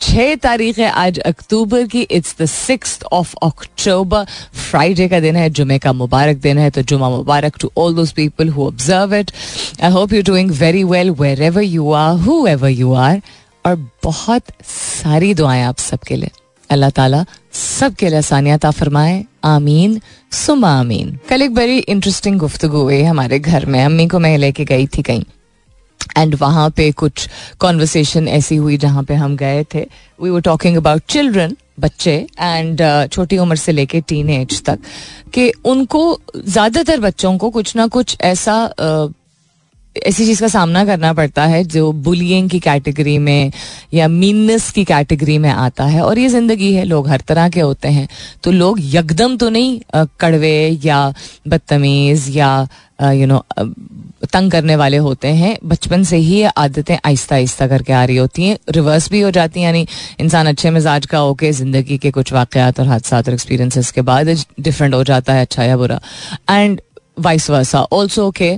[0.00, 4.24] छह तारीख है आज अक्टूबर की। It's the six of October
[4.60, 8.12] Friday का दिन है, जुमे का मुबारक दिन है तो जुमा मुबारक to all those
[8.12, 9.30] people who observe it
[9.82, 11.10] I hope you doing very well
[11.42, 13.20] wherever you are whoever you are
[13.66, 16.30] और बहुत सारी दुआएँ आप सबके लिए।
[16.70, 20.00] अल्लाह ताला सबके लिए आसानियात फरमाए। आमीन,
[20.32, 24.64] सुमा आमीन। कल एक बड़ी इंटरेस्टिंग गुफ्तु हुई हमारे घर में। अम्मी को मैं लेके
[24.64, 25.24] गई थी कहीं।
[26.18, 27.28] एंड वहाँ पे कुछ
[27.60, 29.86] कॉन्वर्सेशन ऐसी हुई जहाँ पे हम गए थे।
[30.22, 32.82] We were talking about children बच्चे एंड
[33.12, 34.78] छोटी उम्र से लेके टीन एज तक
[35.34, 39.19] कि उनको ज़्यादातर बच्चों को कुछ ना कुछ ऐसा uh,
[39.96, 43.52] ऐसी चीज़ का सामना करना पड़ता है जो बुलियिंग की कैटेगरी में
[43.94, 47.60] या मीननेस की कैटेगरी में आता है। और ये ज़िंदगी है, लोग हर तरह के
[47.60, 48.08] होते हैं।
[48.44, 49.80] तो लोग यकदम तो नहीं
[50.20, 51.08] कड़वे या
[51.48, 52.68] बदतमीज या
[53.02, 53.44] यू नो
[54.32, 58.16] तंग करने वाले होते हैं। बचपन से ही ये आदतें आहिस्ता आहिस्ता करके आ रही
[58.16, 59.86] होती हैं। रिवर्स भी हो जाती हैं, यानी
[60.20, 64.28] इंसान अच्छे मिजाज का होके ज़िंदगी के कुछ वाक़ात और हादसा और एक्सपीरियंसेस के बाद
[64.60, 66.00] डिफरेंट हो जाता है अच्छा या बुरा।
[66.50, 66.80] एंड
[67.20, 68.56] वाइस वर्सा ऑल्सो के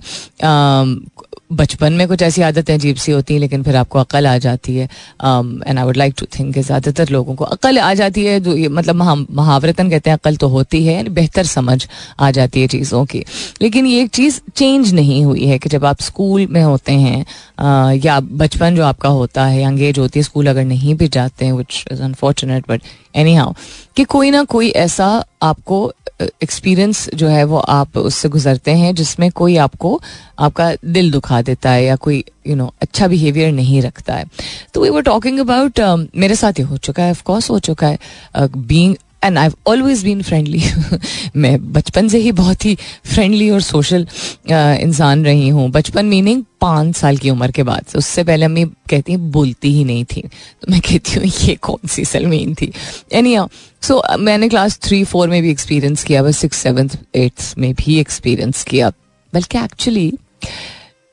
[1.53, 4.77] बचपन में कुछ ऐसी आदतें अजीब सी होती हैं लेकिन फिर आपको अकल आ जाती
[4.77, 8.55] है। And I would like to think ज़्यादातर लोगों को अकल आ जाती है जो
[8.71, 8.97] मतलब
[9.31, 11.87] महावरतन कहते हैं अकल तो होती है बेहतर समझ
[12.21, 13.25] आ जाती है चीज़ों की।
[13.63, 17.25] लेकिन ये एक चीज़ चेंज नहीं हुई है कि जब आप स्कूल में होते हैं
[17.25, 21.45] uh, या बचपन जो आपका होता है अंगेज होती है स्कूल अगर नहीं भी जाते
[21.45, 22.83] हैं which is unfortunate but
[23.35, 23.53] anyhow
[23.97, 25.93] कि कोई ना कोई ऐसा आपको
[26.43, 30.01] एक्सपीरियंस जो है वो आप उससे गुजरते हैं, जिसमें कोई आपको,
[30.39, 34.25] आपका दिल दुखा देता है या कोई यू नो अच्छा बिहेवियर नहीं रखता है।
[34.75, 35.81] तो वी वर टॉकिंग अबाउट
[36.17, 37.99] मेरे साथ ये हो चुका है ऑफकोर्स हो चुका है।
[38.37, 40.63] Being and I always been friendly
[41.37, 42.75] मैं बचपन से ही बहुत ही
[43.05, 44.07] फ्रेंडली और सोशल
[44.51, 49.13] इंसान रही हूँ। बचपन मीनिंग पाँच साल की उम्र के बाद। उससे पहले अम्मी कहती
[49.13, 52.73] हैं बोलती ही नहीं थी। तो मैं कहती हूँ ये कौन सी सलमीन थी?
[53.13, 57.55] एनी सो so, मैंने क्लास थ्री फोर में भी एक्सपीरियंस किया बस सिक्स सेवन्थ एट्थ
[57.59, 58.93] में भी एक्सपीरियंस किया।
[59.33, 60.13] बल्कि एक्चुअली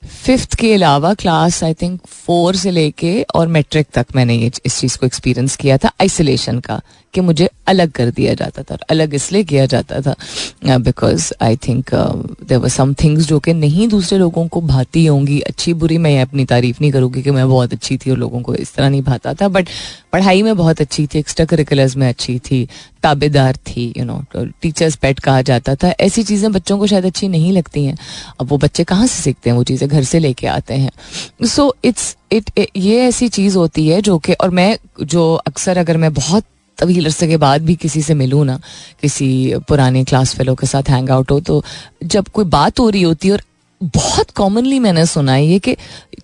[0.03, 4.79] फिफ्थ के अलावा क्लास आई थिंक फोर से लेके और मैट्रिक तक मैंने ये इस
[4.79, 6.79] चीज़ को एक्सपीरियंस किया था आइसोलेशन का।
[7.13, 11.93] कि मुझे अलग कर दिया जाता था अलग इसलिए किया जाता था because I think
[11.93, 16.21] there were some things जो कि नहीं दूसरे लोगों को भाती होंगी, अच्छी बुरी मैं
[16.21, 19.01] अपनी तारीफ़ नहीं करूँगी कि मैं बहुत अच्छी थी और लोगों को इस तरह नहीं
[19.03, 19.69] भाता था बट
[20.13, 22.67] पढ़ाई में बहुत अच्छी थी एक्स्ट्रा करिकुलर्स में अच्छी थी,
[23.03, 24.21] ताबेदार थी यू नो
[24.61, 27.97] टीचर्स पेट कहा जाता था। ऐसी चीज़ें बच्चों को शायद अच्छी नहीं लगती हैं।
[28.41, 29.87] अब वो बच्चे कहाँ से सीखते हैं वो चीज़ें?
[29.89, 34.33] घर से लेके आते हैं। सो इट्स इट ये ऐसी चीज़ होती है जो कि,
[34.33, 36.43] और मैं, जो अक्सर अगर मैं बहुत
[36.79, 38.59] तवील अरसे के बाद भी किसी से मिलूँ ना,
[39.01, 41.63] किसी पुराने क्लास फेलो के साथ हैंग आउट हो तो
[42.03, 43.41] जब कोई बात हो रही होती है और
[43.81, 45.75] बहुत कॉमनली मैंने सुना है ये कि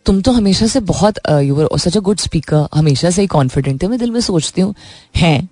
[0.06, 3.82] तुम तो हमेशा से बहुत you were such a good speaker हमेशा से ही कॉन्फिडेंट
[3.84, 4.74] थे। मैं दिल में सोचती हूँ,
[5.16, 5.50] हैं।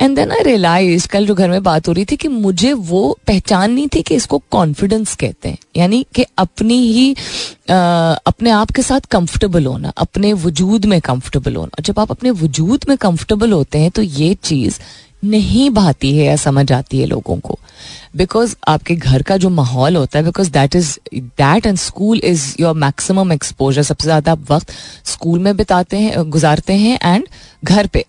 [0.00, 3.18] एंड देन आई रियलाइज़ कल जो घर में बात हो रही थी कि मुझे वो
[3.26, 7.10] पहचान नहीं थी कि इसको कॉन्फिडेंस कहते हैं। यानी कि अपनी ही
[7.70, 12.84] अपने आप के साथ कंफर्टेबल होना, अपने वजूद में कंफर्टेबल होना। जब आप अपने वजूद
[12.88, 14.78] में कंफर्टेबल होते हैं तो ये चीज़
[15.22, 17.58] नहीं भाती है या समझ आती है लोगों को।
[18.16, 22.54] बिकॉज़ आपके घर का जो माहौल होता है because that is that and school is
[22.60, 24.72] your maximum exposure सबसे ज़्यादा आप वक्त
[25.06, 27.26] स्कूल में बिताते हैं गुजारते हैं एंड
[27.64, 28.04] घर पे।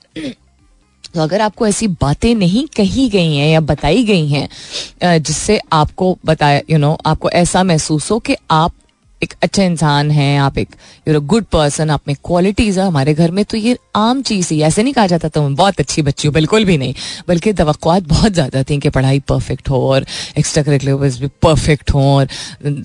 [1.14, 6.18] तो अगर आपको ऐसी बातें नहीं कही गई हैं या बताई गई हैं जिससे आपको
[6.26, 8.74] बताया यू नो आपको ऐसा महसूस हो कि आप
[9.24, 10.76] एक अच्छे इंसान हैं, आप एक
[11.08, 14.54] यूर अ गुड पर्सन आप में क्वालिटीज है हमारे घर में तो ये आम चीज़
[14.54, 16.94] ही। ऐसे नहीं कहा जाता तो मैं बहुत अच्छी बच्ची हूँ। बिल्कुल भी नहीं।
[17.28, 20.06] बल्कि तो बहुत ज़्यादा थी कि पढ़ाई परफेक्ट हो और
[20.38, 22.28] एक्स्ट्रा करिकुलर भी परफेक्ट हो और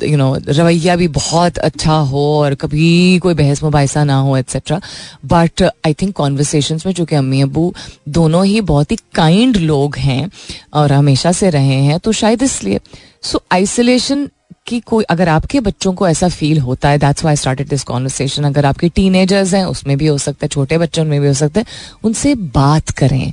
[0.02, 4.80] यू नो रवैया भी बहुत अच्छा हो और कभी कोई बहस मुबासा ना हो etcetera
[5.24, 7.72] but I think conversation में चूँकि अम्मी अबू
[8.08, 10.30] दोनों ही बहुत ही काइंड लोग हैं
[10.74, 12.80] और हमेशा से रहे हैं तो शायद इसलिए।
[13.22, 14.28] सो आइसोलेशन
[14.66, 18.44] कि कोई, अगर आपके बच्चों को ऐसा फील होता है that's why started this conversation
[18.44, 21.60] अगर आपके टीनेजर्स हैं, उसमें भी हो सकता है, छोटे बच्चों में भी हो सकता
[21.60, 21.66] है,
[22.04, 23.32] उनसे बात करें,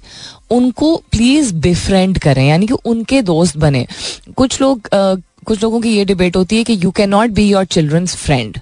[0.51, 3.85] उनको प्लीज़ बिफ्रेंड करें, यानी कि उनके दोस्त बने।
[4.35, 4.89] कुछ लोग
[5.45, 8.57] कुछ लोगों की ये डिबेट होती है कि you can not be your children's friend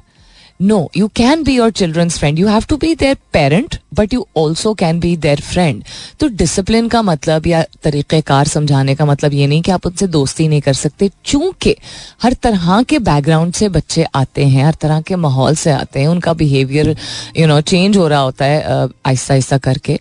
[0.62, 4.26] no you can be your children's friend you have to be their parent but you
[4.38, 5.84] also can be their friend
[6.20, 10.48] तो डिसिप्लिन का मतलब या तरीक़ेकार समझाने का मतलब ये नहीं कि आप उनसे दोस्ती
[10.48, 11.76] नहीं कर सकते, चूँकि
[12.24, 16.08] हर तरह के बैकग्राउंड से बच्चे आते हैं, हर तरह के माहौल से आते हैं,
[16.08, 16.96] उनका बिहेवियर
[17.38, 20.00] यू नो चेंज हो रहा होता है आहिस्ता आहिस्ता करके।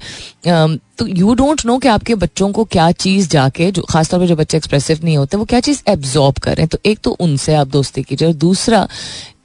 [0.99, 4.37] तो यू डोंट नो कि आपके बच्चों को क्या चीज़ जाके, जो खासतौर पर जो
[4.37, 8.03] बच्चे एक्सप्रेसिव नहीं होते, वो क्या चीज़ एब्जॉर्ब करें। तो एक तो उनसे आप दोस्ती
[8.03, 8.87] कीजिए और दूसरा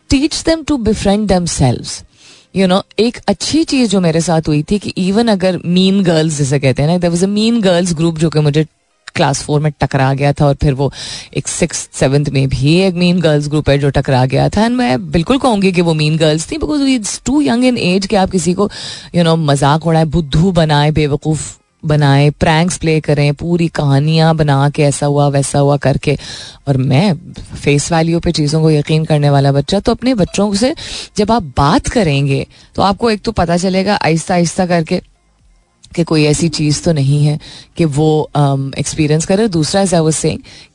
[0.10, 2.04] teach them to befriend themselves
[2.56, 6.38] you know एक अच्छी चीज़ जो मेरे साथ हुई थी कि इवन अगर मीन गर्ल्स
[6.38, 8.66] जैसे कहते हैं ना there was a mean girls group जो कि मुझे
[9.16, 10.92] क्लास फोर में टकरा गया था और फिर वो
[11.38, 14.76] एक सिक्स सेवन्थ में भी एक मीन गर्ल्स ग्रुप है जो टकरा गया था। एंड
[14.76, 18.16] मैं बिल्कुल कहूँगी कि वो मीन गर्ल्स थी because it's too young in age कि
[18.16, 18.70] आप किसी को
[19.16, 21.54] यू नो मज़ाक उड़ाए, बुद्धू बनाए, बेवकूफ़
[21.86, 26.18] बनाए प्रैंक्स प्ले करें, पूरी कहानियाँ बना के ऐसा हुआ, वैसा हुआ करके।
[26.68, 27.14] और मैं
[27.56, 30.74] फेस वैल्यू पे चीज़ों को यकीन करने वाला बच्चा तो अपने बच्चों से
[31.18, 32.46] जब आप बात करेंगे
[32.76, 35.02] तो आपको एक तो पता चलेगा आहिस्ता आहिस्ता करके
[35.96, 37.40] कि कोई ऐसी चीज़ तो नहीं है
[37.78, 38.08] कि वो
[38.80, 40.22] एक्सपीरियंस करे दूसरा एज आई वाज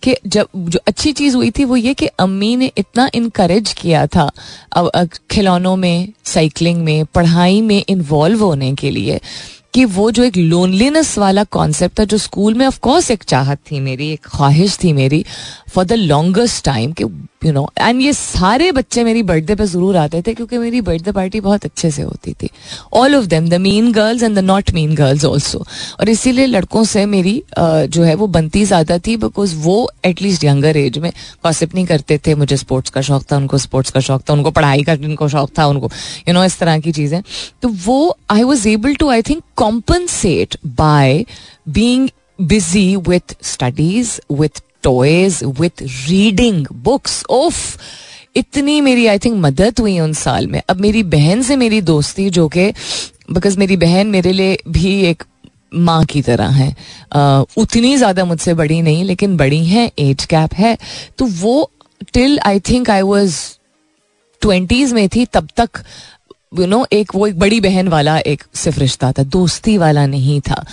[0.03, 4.07] कि जब जो अच्छी चीज़ हुई थी वो ये कि अम्मी ने इतना इनक्रेज किया
[4.07, 4.31] था
[4.73, 9.21] अब खिलौनों में साइकिलिंग में, पढ़ाई में इन्वॉल्व होने के लिए
[9.75, 13.59] कि वो जो एक लोनलीनेस वाला कॉन्सेप्ट था, जो स्कूल में ऑफ़ कोर्स एक चाहत
[13.71, 15.25] थी मेरी, एक ख्वाहिश थी मेरी
[15.69, 17.05] फॉर द लॉन्गेस्ट टाइम कि
[17.43, 21.13] यू नो एंड ये सारे बच्चे मेरी बर्थडे पे ज़रूर आते थे क्योंकि मेरी बर्थडे
[21.13, 22.49] पार्टी बहुत अच्छे से होती थी।
[22.93, 25.59] All of them the mean girls and the not mean girls also
[26.01, 30.77] और इसीलिए लड़कों से मेरी जो है वो बनती ज़्यादा थी बिकॉज़ वो एटलीस्ट यंगर
[30.77, 34.23] एज में कॉसिप नहीं करते थे। मुझे स्पोर्ट्स का शौक था, उनको स्पोर्ट्स का शौक
[34.29, 35.91] था, उनको पढ़ाई का जिनको शौक था, उनको
[36.29, 37.21] यू नो इस तरह की चीज़ें।
[37.63, 41.25] तो वो I was able to I think compensate by
[41.69, 42.09] being
[42.39, 47.79] busy with studies with toys with reading books of
[48.37, 52.29] इतनी मेरी आई थिंक मदद हुई उन साल में। अब मेरी बहन से मेरी दोस्ती
[52.31, 52.71] जो कि
[53.33, 55.23] बिकॉज़ मेरी बहन मेरे लिए भी एक
[55.75, 56.71] माँ की तरह है।
[57.17, 60.77] uh, उतनी ज़्यादा मुझसे बड़ी नहीं लेकिन बड़ी हैं एज कैप है।
[61.19, 61.71] तो वो
[62.13, 63.37] till I think I was
[64.43, 65.83] twenties में थी तब तक
[66.59, 70.41] यू नो एक वो एक बड़ी बहन वाला एक सिर्फ़ रिश्ता था, दोस्ती वाला नहीं
[70.41, 70.65] था।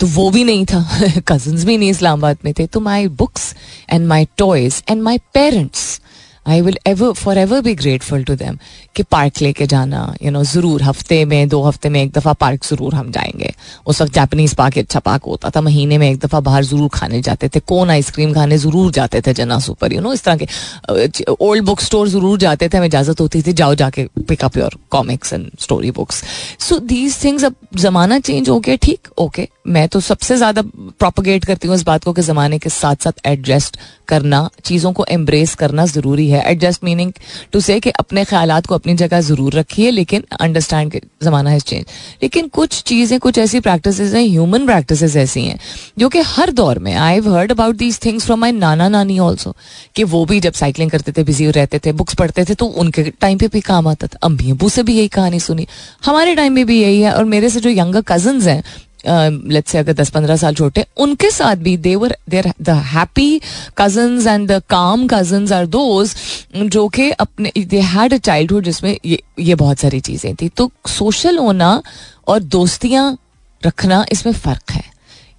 [0.00, 3.54] तो वो भी नहीं था कजन्स भी नहीं इस्लामाबाद में थे। तो my books
[3.90, 6.00] and my toys and my parents
[6.46, 8.58] I will ever for ever be grateful to them
[8.96, 12.64] कि पार्क लेके जाना यू नो ज़रूर हफ़्ते में, दो हफ़्ते में एक दफ़ा पार्क
[12.64, 13.52] ज़रूर हम जाएँगे।
[13.86, 17.20] उस वक्त जापनीज़ पार्क अच्छा पार्क होता था। महीने में एक दफ़ा बाहर ज़रूर खाने
[17.22, 21.32] जाते थे। कौन आइसक्रीम खाने ज़रूर जाते थे जना सुपर यू नो इस तरह के
[21.40, 25.32] ओल्ड बुक स्टोर ज़रूर जाते थे। हमें इजाज़त होती थी। जाओ जाके pick up your comics
[25.32, 26.22] and story books
[26.60, 31.44] so these things अब ज़माना चेंज हो गया। ठीक ओके मैं तो सबसे ज़्यादा प्रोपोगेट
[31.44, 33.76] करती हूँ इस बात को कि ज़माने के साथ साथ एडजस्ट
[34.08, 37.12] करना, चीज़ों को एम्ब्रेस करना ज़रूरी है। एडजस्ट मीनिंग
[37.52, 41.60] टू से कि अपने ख्याल को अपनी जगह ज़रूर रखिए, लेकिन अंडरस्टैंड के ज़माना है
[41.60, 41.84] चेंज
[42.22, 45.58] लेकिन कुछ चीज़ें, कुछ ऐसी प्रैक्टिस हैं ह्यूमन प्रैक्टिस ऐसी हैं,
[45.98, 49.18] जो कि हर दौर में I have heard about these things from my नाना नानी
[49.20, 49.54] ऑल्सो
[49.96, 53.02] कि वो भी जब साइकिलिंग करते थे बिज़ी रहते थे बुक्स पढ़ते थे तो उनके
[53.20, 55.66] टाइम पे भी काम आता था। अम्मी अबू से भी यही कहानी सुनी।
[56.04, 58.62] हमारे टाइम में भी यही है, और मेरे से जो यंगर कज़न हैं
[59.06, 63.40] लेट्स से अगर दस पंद्रह साल छोटे, उनके साथ भी देवर there the happy
[63.78, 66.14] cousins and the calm cousins are those
[66.56, 70.70] जो कि अपने दे हैड अ चाइल्डहुड जिसमें ये ये बहुत सारी चीज़ें थी। तो
[70.88, 71.80] सोशल होना
[72.28, 73.16] और दोस्तियाँ
[73.62, 74.93] रखना इसमें फ़र्क है।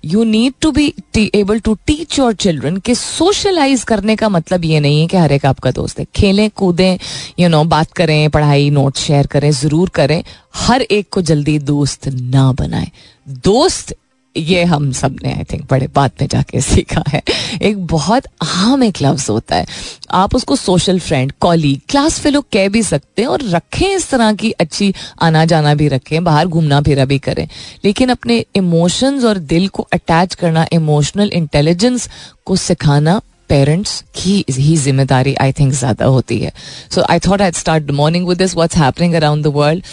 [0.06, 0.94] You need to be
[1.36, 5.32] able to teach your children के सोशलाइज करने का मतलब ये नहीं है कि हर
[5.32, 6.98] एक आपका दोस्त है। खेलें, कूदें
[7.40, 10.24] यू नो बात करें, पढ़ाई नोट शेयर करें, ज़रूर करें।
[10.56, 12.92] हर एक को जल्दी दोस्त ना बनाए।
[13.28, 13.96] दोस्त
[14.38, 17.22] ये हम सबने आई थिंक बड़े बाद में जाके सीखा है।
[17.62, 19.66] एक बहुत आम एक लफ्ज होता है।
[20.14, 24.34] आप उसको social friend colleague class fellow कह भी सकते हैं और रखें इस तरह
[24.34, 27.48] की अच्छी आना जाना भी रखें, बाहर घूमना फिरा भी करें।
[27.86, 32.10] लेकिन अपने इमोशंस और दिल को अटैच करना इमोशनल इंटेलिजेंस
[32.46, 36.52] को सिखाना पेरेंट्स की ही ज़िम्मेदारी आई थिंक ज़्यादा होती है।
[36.92, 39.84] So I thought I start morning with this what's happening around the world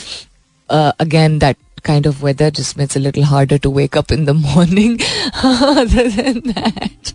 [0.70, 4.24] again that kind of weather just makes it a little harder to wake up in
[4.24, 4.98] the morning.
[5.42, 7.12] Other than that,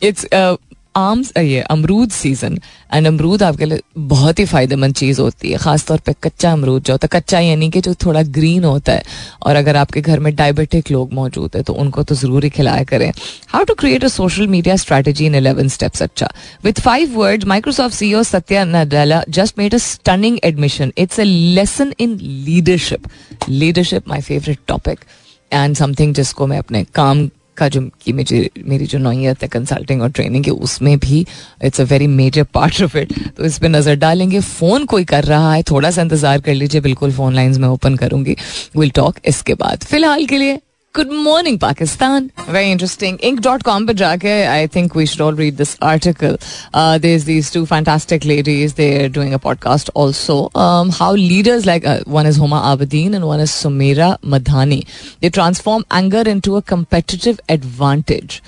[0.00, 0.56] it's uh,
[0.94, 2.58] आम्स ये अमरूद season
[2.94, 6.92] and अमरूद आपके लिए बहुत ही फ़ायदेमंद चीज़ होती है, खासतौर पे कच्चा अमरूद जो
[6.92, 9.02] होता है। कच्चा यानी कि जो थोड़ा ग्रीन होता है,
[9.42, 12.84] और अगर आपके घर में डायबिटिक लोग मौजूद है तो उनको तो ज़रूर ही खिलाया
[12.84, 13.10] करें।
[13.48, 16.30] How to create a social media strategy in eleven steps अच्छा।
[16.64, 21.92] With five word Microsoft CEO Satya Nadella just made a stunning admission it's a lesson
[22.00, 23.08] in leadership
[23.48, 25.04] leadership my favourite topic
[25.52, 30.02] and something जिसको मैं अपने काम का जो कि मुझे, मेरी जो नौीयत है कंसल्टिंग
[30.02, 31.24] और ट्रेनिंग की, उसमें भी
[31.64, 35.24] it's a very major part of it तो इस पर नज़र डालेंगे। फ़ोन कोई कर
[35.24, 38.36] रहा है, थोड़ा सा इंतज़ार कर लीजिए, बिल्कुल फ़ोन लाइन्स में ओपन करूँगी।
[38.76, 40.58] विल टॉक इसके बाद। फ़िलहाल के लिए
[40.94, 45.36] good morning Pakistan very interesting inc dot com पर जाके I think we should all
[45.36, 46.36] read this article
[46.74, 51.86] there is these two fantastic ladies they are doing a podcast also how leaders like
[52.08, 54.82] one is Huma Abedin and one is Sumera Madhani
[55.22, 58.40] they transform anger into a competitive advantage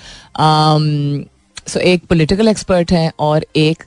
[1.67, 3.83] so एक political expert हैं और एक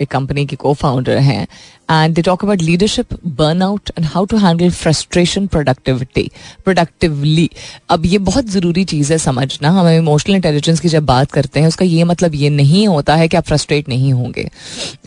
[0.00, 1.46] एक company की को founder हैं.
[1.90, 6.30] And they talk about leadership burn out and how to handle frustration productivity
[6.64, 7.48] productively
[7.90, 9.70] अब ये बहुत ज़रूरी चीज़ है समझना.
[9.70, 13.28] हम इमोशनल इंटेलिजेंस की जब बात करते हैं, उसका ये मतलब ये नहीं होता है
[13.28, 14.48] कि आप फ्रस्ट्रेट नहीं होंगे.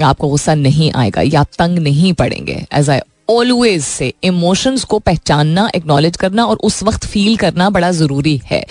[0.03, 2.65] आपको गुस्सा नहीं आएगा या आप तंग नहीं पड़ेंगे.
[2.73, 2.99] As I
[3.29, 8.63] always say emotions को पहचानना एक्नॉलेज करना और उस वक्त फील करना बड़ा ज़रूरी है.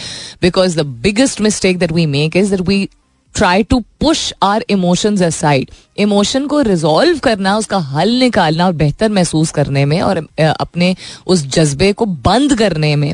[0.43, 2.89] Because the biggest mistake that we make is that we
[3.35, 9.09] try to push our emotions aside emotion को रिजॉल्व करना, उसका हल निकालना और बेहतर
[9.11, 10.95] महसूस करने में और अपने
[11.27, 13.13] उस जज्बे को बंद करने में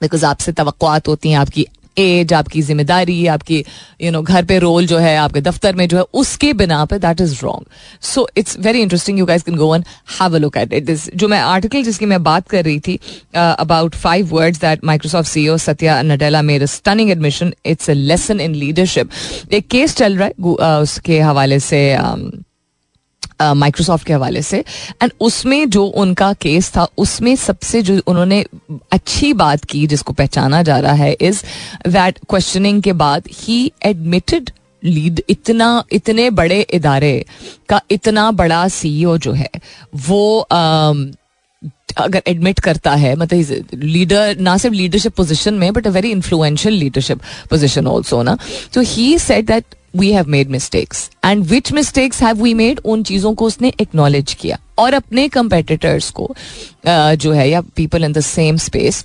[0.00, 1.66] बिकॉज़ आपसे तो होती हैं, आपकी
[1.98, 3.64] एज आपकी ज़िम्मेदारी आपकी
[4.02, 6.98] यू नो घर पे रोल जो है आपके दफ्तर में जो है उसके बिना पे
[6.98, 7.66] that is wrong
[8.04, 9.84] so it's very interesting you guys can go and
[10.20, 12.98] have a look at it this जो मैं आर्टिकल जिसकी मैं बात कर रही थी
[13.34, 18.54] about five words that Microsoft CEO Satya Nadella made stunning admission it's a lesson in
[18.54, 19.10] leadership
[19.52, 22.47] एक case चल रहा है uh, उसके हवाले से um,
[23.42, 24.64] माइक्रोसॉफ्ट के हवाले से।
[25.02, 28.44] एंड उसमें जो उनका केस था उसमें सबसे जो उन्होंने
[28.92, 31.42] अच्छी बात की जिसको पहचाना जा रहा है इज़
[31.88, 34.50] दैट क्वेश्चनिंग के बाद ही एडमिटेड
[34.84, 37.24] लीड इतना इतने बड़े इदारे
[37.68, 39.50] का इतना बड़ा सीईओ जो है
[39.96, 41.06] वो um,
[41.98, 46.74] अगर एडमिट करता है मतलब लीडर ना सिर्फ़ लीडरशिप पोजिशन में but a very influential
[46.74, 48.36] leadership position also ना?
[48.74, 49.64] तो he said that
[49.96, 54.34] we have made mistakes and which mistakes have we made उन चीज़ों को उसने एक्नॉलेज
[54.34, 56.34] किया। और अपने कंपेटिटर्स को
[56.86, 59.04] जो है, या people in the same space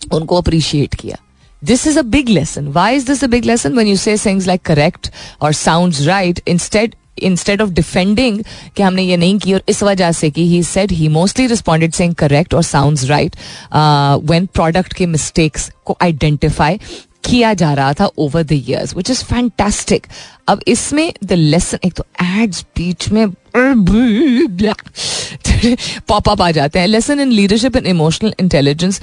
[0.00, 1.16] उनको अप्रिशिएट किया।
[1.62, 4.46] This is a big lesson why is this a big lesson when you say things
[4.46, 8.42] like correct और sound right instead instead of defending
[8.76, 11.92] कि हमने ये नहीं की, और इस वजह से कि he said he mostly responded
[11.94, 13.36] saying correct और साउंड राइट
[13.74, 16.78] व्हेन प्रोडक्ट के मिस्टेक्स को आइडेंटिफाई
[17.24, 20.06] किया जा रहा था over the years which is fantastic
[20.48, 23.26] अब इसमें द लेसन एक तो एड्स बीच में
[26.08, 29.00] पॉप अप आ जाते हैं। Lesson in leadership and emotional intelligence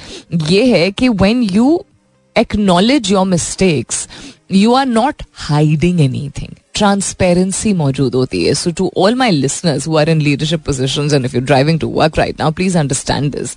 [0.49, 1.83] ये है कि when you
[2.35, 4.07] acknowledge your mistakes
[4.51, 6.01] you are not hiding
[6.37, 11.09] anything transparency मौजूद होती है। So to all my listeners who are in leadership position
[11.13, 13.55] and if you driving to work right now please understand this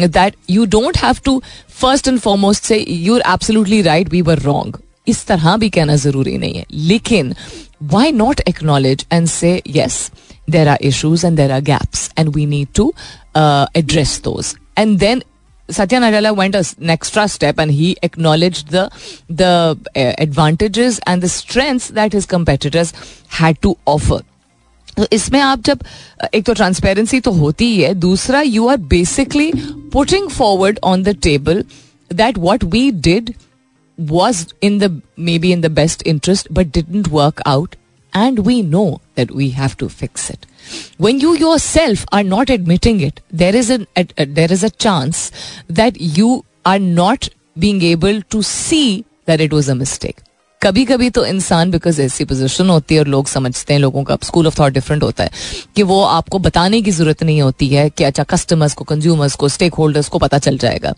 [0.00, 1.42] that you don't have to
[1.80, 4.78] first and foremost say you are absolutely right we were wrong
[5.08, 7.34] इस तरह भी कहना ज़रूरी नहीं है। लेकिन
[8.18, 9.96] not acknowledge and say yes
[10.54, 12.86] there are issues and there are gaps and we need to
[13.34, 14.52] uh, address those.
[14.82, 15.22] And then
[15.69, 18.89] Satya Nadella went an extra step and he acknowledged the
[19.29, 22.93] the uh, advantages and the strengths that his competitors
[23.41, 24.21] had to offer.
[24.97, 25.83] तो इसमें आप जब
[26.33, 29.51] एक तो transparency तो होती ही है दूसरा you are basically
[29.93, 31.63] putting forward on the table
[32.13, 33.33] that what we did
[33.97, 37.73] was in the maybe in the best interest but didn't work out
[38.13, 40.45] and we know that we have to fix it
[40.99, 44.69] when you yourself are not admitting it there is a, a, a there is a
[44.85, 45.31] chance
[45.81, 50.19] that you are not being able to see that it was a mistake
[50.61, 54.17] कभी कभी तो इंसान because ऐसी position होती है और लोग समझते हैं लोगों का
[54.23, 55.29] स्कूल ऑफ थॉट डिफरेंट होता है
[55.75, 59.47] कि वो आपको बताने की जरूरत नहीं होती है कि अच्छा कस्टमर्स को कंज्यूमर्स को
[59.47, 60.93] स्टेक होल्डर्स को पता चल जाएगा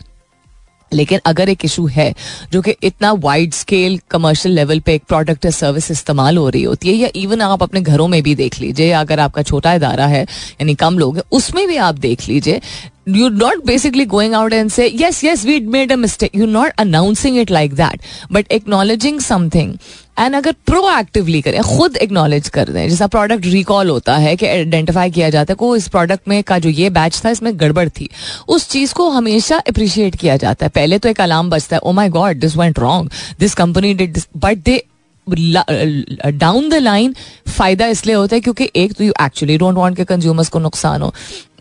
[0.93, 2.13] लेकिन अगर एक इशू है
[2.51, 6.63] जो कि इतना वाइड स्केल कमर्शियल लेवल पे एक प्रोडक्ट या सर्विस इस्तेमाल हो रही
[6.63, 10.05] होती है, या इवन आप अपने घरों में भी देख लीजिए, अगर आपका छोटा इदारा
[10.07, 12.61] है, यानी कम लोग हैं, उसमें भी आप देख लीजिए
[13.07, 16.33] you're not basically going out and say, yes yes, we made a mistake.
[16.33, 18.01] You're not announcing it like that.
[18.31, 19.77] But acknowledging something
[20.19, 25.11] and अगर प्रोएक्टिवली करें, खुद एक्नॉलेज कर दें, जैसा प्रोडक्ट रिकॉल होता है कि आइडेंटिफाई
[25.11, 28.09] किया जाता है को इस प्रोडक्ट में का जो ये बैच था, इसमें गड़बड़ थी।
[28.47, 31.91] उस चीज़ को हमेशा अप्रिशिएट किया जाता है। पहले तो एक अलार्म बजता है ओ
[31.91, 34.83] my God this went wrong this company did but they
[35.29, 37.15] down the line
[37.47, 41.01] फ़ायदा इसलिए होता है क्योंकि एक तो यू एक्चुअली डोंट वांट के कंज्यूमर्स को नुकसान
[41.01, 41.13] हो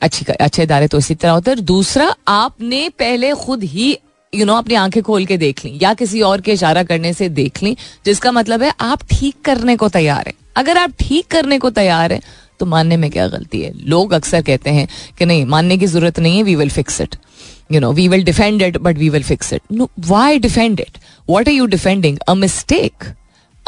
[0.02, 3.90] अच्छी अच्छे इदारे तो इसी तरह होते हैं। दूसरा आपने पहले खुद ही
[4.32, 6.82] यू you नो know, अपनी आँखें खोल के देख ली या किसी और के इशारा
[6.82, 10.92] करने से देख ली जिसका मतलब है आप ठीक करने को तैयार है। अगर आप
[11.00, 12.20] ठीक करने को तैयार है
[12.61, 13.73] तो मानने में क्या गलती है?
[13.78, 17.16] लोग अक्सर कहते हैं कि नहीं मानने की ज़रूरत नहीं है we will fix it
[17.73, 20.99] you know we will defend it but we will fix it no why defend it
[21.28, 23.04] what are you defending a mistake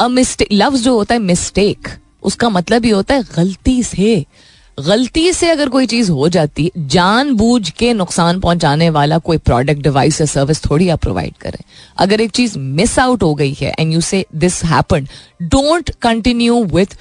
[0.01, 1.87] लफ्ज जो होता है मिस्टेक
[2.23, 4.25] उसका मतलब ये होता है गलती से।
[4.77, 9.81] गलती से अगर कोई चीज़ हो जाती है जानबूझ के नुकसान पहुँचाने वाला कोई प्रोडक्ट
[9.81, 11.59] डिवाइस या सर्विस थोड़ी आप प्रोवाइड करें।
[11.97, 15.07] अगर एक चीज़ मिस आउट हो गई है and you say this happen
[15.41, 16.97] don't continue with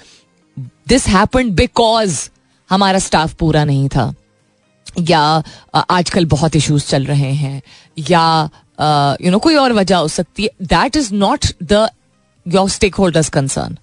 [0.88, 2.28] this happen because
[2.70, 4.12] हमारा स्टाफ पूरा नहीं था.
[5.00, 5.42] या
[5.90, 7.60] आजकल बहुत इश्यूज़ चल रहे हैं।
[7.98, 8.50] या
[9.22, 10.50] यू नो कोई और वजह हो सकती है.
[10.62, 11.88] That is not the
[12.48, 13.76] your stakeholders concern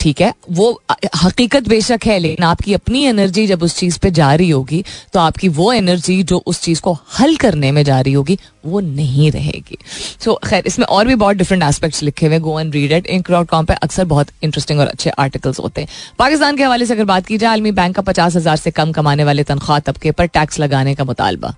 [0.00, 0.32] ठीक है?
[0.50, 0.82] वो
[1.16, 5.20] हकीकत बेशक है लेकिन आपकी अपनी एनर्जी जब उस चीज़ पे जा रही होगी तो
[5.20, 9.30] आपकी वो एनर्जी जो उस चीज़ को हल करने में जा रही होगी वो नहीं
[9.32, 9.78] रहेगी।
[10.20, 13.06] सो so, खैर इसमें और भी बहुत डिफरेंट एस्पेक्ट्स लिखे हुए go and read at
[13.06, 15.88] inc dot com पर अक्सर बहुत इंटरेस्टिंग और अच्छे आर्टिकल्स होते हैं।
[16.18, 18.92] पाकिस्तान के हवाले से अगर बात की जाए आलमी बैंक का पचास हज़ार से कम
[18.92, 21.54] कमाने वाले तनख्वाह तबके पर टैक्स लगाने का मुतालबा।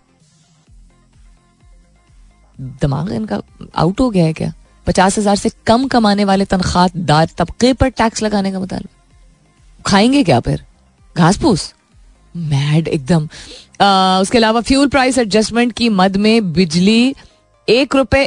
[2.80, 3.40] दिमाग इनका
[3.76, 4.52] आउट हो गया है क्या?
[4.86, 8.88] पचास हज़ार से कम कमाने वाले तनख्वाहदार तबके पर टैक्स लगाने का मतलब।
[9.86, 10.64] खाएँगे क्या फिर?
[11.16, 11.72] घास फूस
[12.34, 13.24] मैड एकदम
[14.22, 17.14] उसके अलावा फ्यूल प्राइस एडजस्टमेंट की मद में बिजली
[17.68, 18.24] एक रुपए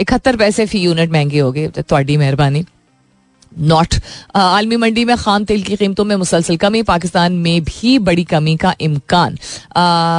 [0.00, 1.82] इकहत्तर पैसे फ़ी यूनिट महँगी हो गई तो
[2.18, 2.64] मेहरबानी।
[3.58, 3.94] नॉट।
[4.34, 8.56] आलमी मंडी में खाम तेल की कीमतों में मुसलसल कमी, पाकिस्तान में भी बड़ी कमी
[8.56, 9.38] का इम्कान।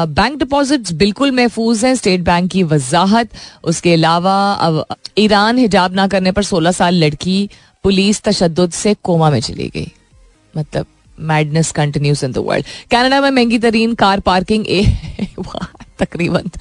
[0.05, 3.29] बैंक डिपॉजिट्स बिल्कुल महफूज हैं स्टेट बैंक की वजाहत।
[3.63, 4.59] उसके अलावा
[5.17, 7.49] ईरान हिजाब ना करने पर 16 साल लड़की
[7.83, 9.91] पुलिस तशद से कोमा में चली गई।
[10.57, 10.85] मतलब
[11.19, 14.85] madness continues in the world Canada में महँगी तरीन कार पार्किंग ए,
[15.99, 16.51] तकरीबन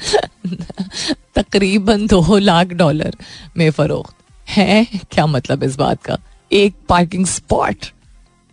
[1.34, 3.14] तकरीबन दो लाख डॉलर
[3.56, 4.14] में फरोख्त।
[4.48, 4.84] है?
[4.84, 6.18] क्या मतलब इस बात का?
[6.52, 7.86] एक पार्किंग स्पॉट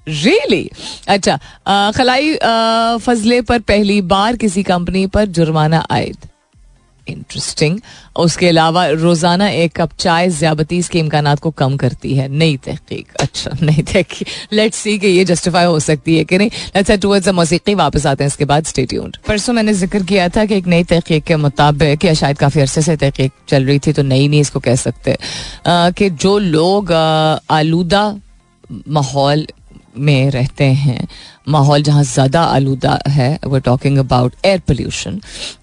[0.08, 0.70] रियली
[1.08, 2.36] अच्छा खलाई
[3.02, 6.18] फजले पर पहली बार किसी कंपनी पर जुर्माना आयद।
[7.08, 7.80] इंटरेस्टिंग
[8.16, 13.14] उसके अलावा रोज़ाना एक कप चाय ज्याबतीस के इम्कान को कम करती है। नई तहकीक।
[13.20, 17.02] अच्छा नई तहकीक। लेट्स सी कि ये जस्टिफाई हो सकती है कि नहीं। लेट्स हेड
[17.02, 20.56] टुवर्ड्स मौसीकी वापस आते हैं इसके बाद। स्टे ट्यून्ड परसों मैंने ज़िक्र किया था कि
[20.56, 24.04] एक नई तहकीक के मुताबिक, या शायद काफ़ी अरसे से तहकीक चल रही थी तो
[24.04, 25.18] नई नहीं इसको कह सकते।
[25.68, 28.04] कि जो लोग आलूदा
[28.90, 29.46] माहौल
[29.98, 31.08] में रहते हैं
[31.48, 35.22] माहौल जहाँ ज़्यादा आलूदा है वो talking about air pollution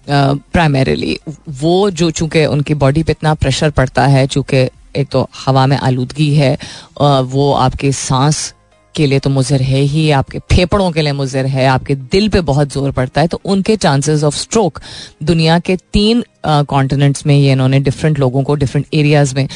[0.09, 1.17] primarily
[1.61, 5.77] वो जो चूँकि उनकी बॉडी पे इतना प्रेशर पड़ता है, चूँकि एक तो हवा में
[5.77, 6.57] आलूदगी है
[6.99, 8.53] वो आपके सांस
[8.95, 12.41] के लिए तो मुजर है ही, आपके फेफड़ों के लिए मुजर है, आपके दिल पे
[12.41, 14.79] बहुत ज़ोर पड़ता है तो उनके चांसेस ऑफ़ स्ट्रोक
[15.23, 19.47] दुनिया के तीन कॉन्टिनेंट्स में ये इन्होंने डिफरेंट लोगों को डिफरेंट एरियाज़ में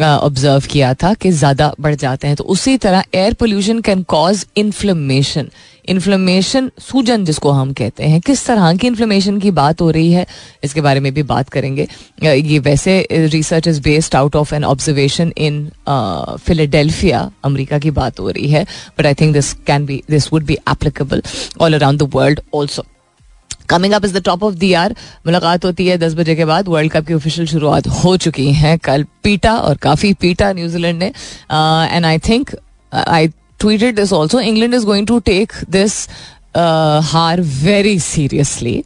[0.00, 4.46] ऑब्ज़र्व किया था कि ज़्यादा बढ़ जाते हैं तो उसी तरह air pollution can cause
[4.56, 5.50] inflammation
[5.88, 10.26] inflammation सूजन जिसको हम कहते हैं। किस तरह की इन्फ्लेमेशन की बात हो रही है,
[10.64, 11.86] इसके बारे में भी बात करेंगे।
[12.22, 15.68] ये वैसे research is based out of an observation in
[16.46, 18.64] Philadelphia America की बात हो रही है।
[18.98, 21.22] But I think this can be this would be applicable
[21.60, 22.84] all around the world also
[23.68, 24.94] coming up is the top of the year
[25.26, 28.76] मुलाकात होती है दस बजे के बाद। वर्ल्ड कप की ऑफिशियल शुरुआत हो चुकी है
[28.78, 32.50] कल। पीटा और काफ़ी पीटा न्यूजीलैंड ने। And I think
[32.92, 33.28] I
[33.64, 34.38] tweeted this also.
[34.52, 36.06] England is going to take this
[36.54, 38.82] uh, हार very seriously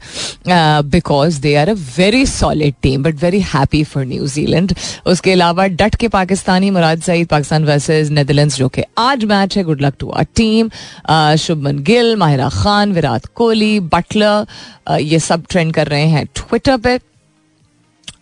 [0.93, 4.75] because they are a very solid team but very happy for New Zealand
[5.07, 9.65] उसके अलावा डट के पाकिस्तानी मुराद सईद पाकिस्तान वर्सेज नेदरलैंड्स जो कि आज match है
[9.65, 10.71] good luck to our team
[11.45, 14.47] Shubman Gill Mahira Khan Virat Kohli Buttler
[14.91, 16.99] uh, ये सब ट्रेंड कर रहे हैं ट्विटर पे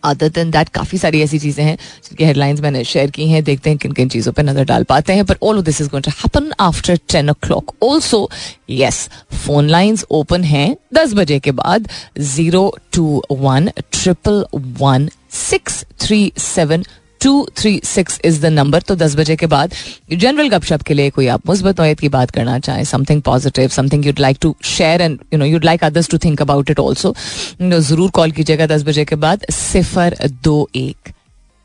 [0.09, 3.69] अदर देन दैट काफ़ी सारी ऐसी चीज़ें हैं जिनकी हेडलाइंस मैंने शेयर की हैं, देखते
[3.69, 6.11] हैं किन किन चीज़ों पर नज़र डाल पाते हैं पर all this is going to
[6.17, 8.29] happen after ten o'clock also
[8.69, 11.89] yes phone lines open हैं दस बजे के बाद
[12.27, 14.45] zero two one triple
[14.79, 16.83] one six three seven
[17.21, 19.73] two three six is the number तो दस बजे के बाद
[20.11, 24.05] जनरल गपशप के लिए कोई आप मुस्बत नोयत की बात करना चाहें something positive something
[24.05, 27.15] you'd like to share and you know you'd like others to think about it also
[27.61, 31.09] ज़रूर कॉल कीजिएगा दस बजे के बाद, सिफर दो एक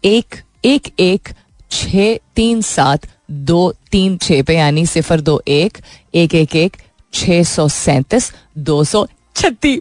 [0.05, 0.35] एक
[0.65, 1.29] एक एक,
[1.71, 5.79] छ, तीन, सात, दो, तीन, छ पे, यानी सिफर दो एक
[6.15, 6.77] एक एक एक,
[7.13, 9.81] छः सौ सैंतीस, दो सौ छत्ती।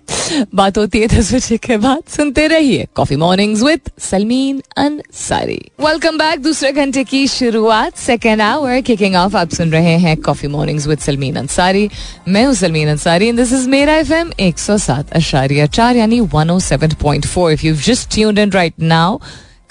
[0.56, 6.18] बात होती है दस बजे के बाद। सुनते रहिए coffee mornings with Salmeen Ansari welcome
[6.18, 10.88] back दूसरे घंटे की शुरुआत सेकेंड आवर किकिंग ऑफ़ आप सुन रहे हैं coffee mornings
[10.88, 11.90] with Salmeen Ansari
[12.28, 17.66] मैं हूँ Salmeen Ansari and this is मेरा एफएम 107 अशारिया चार, यानी 107.4 if
[17.66, 19.18] you just tuned in right now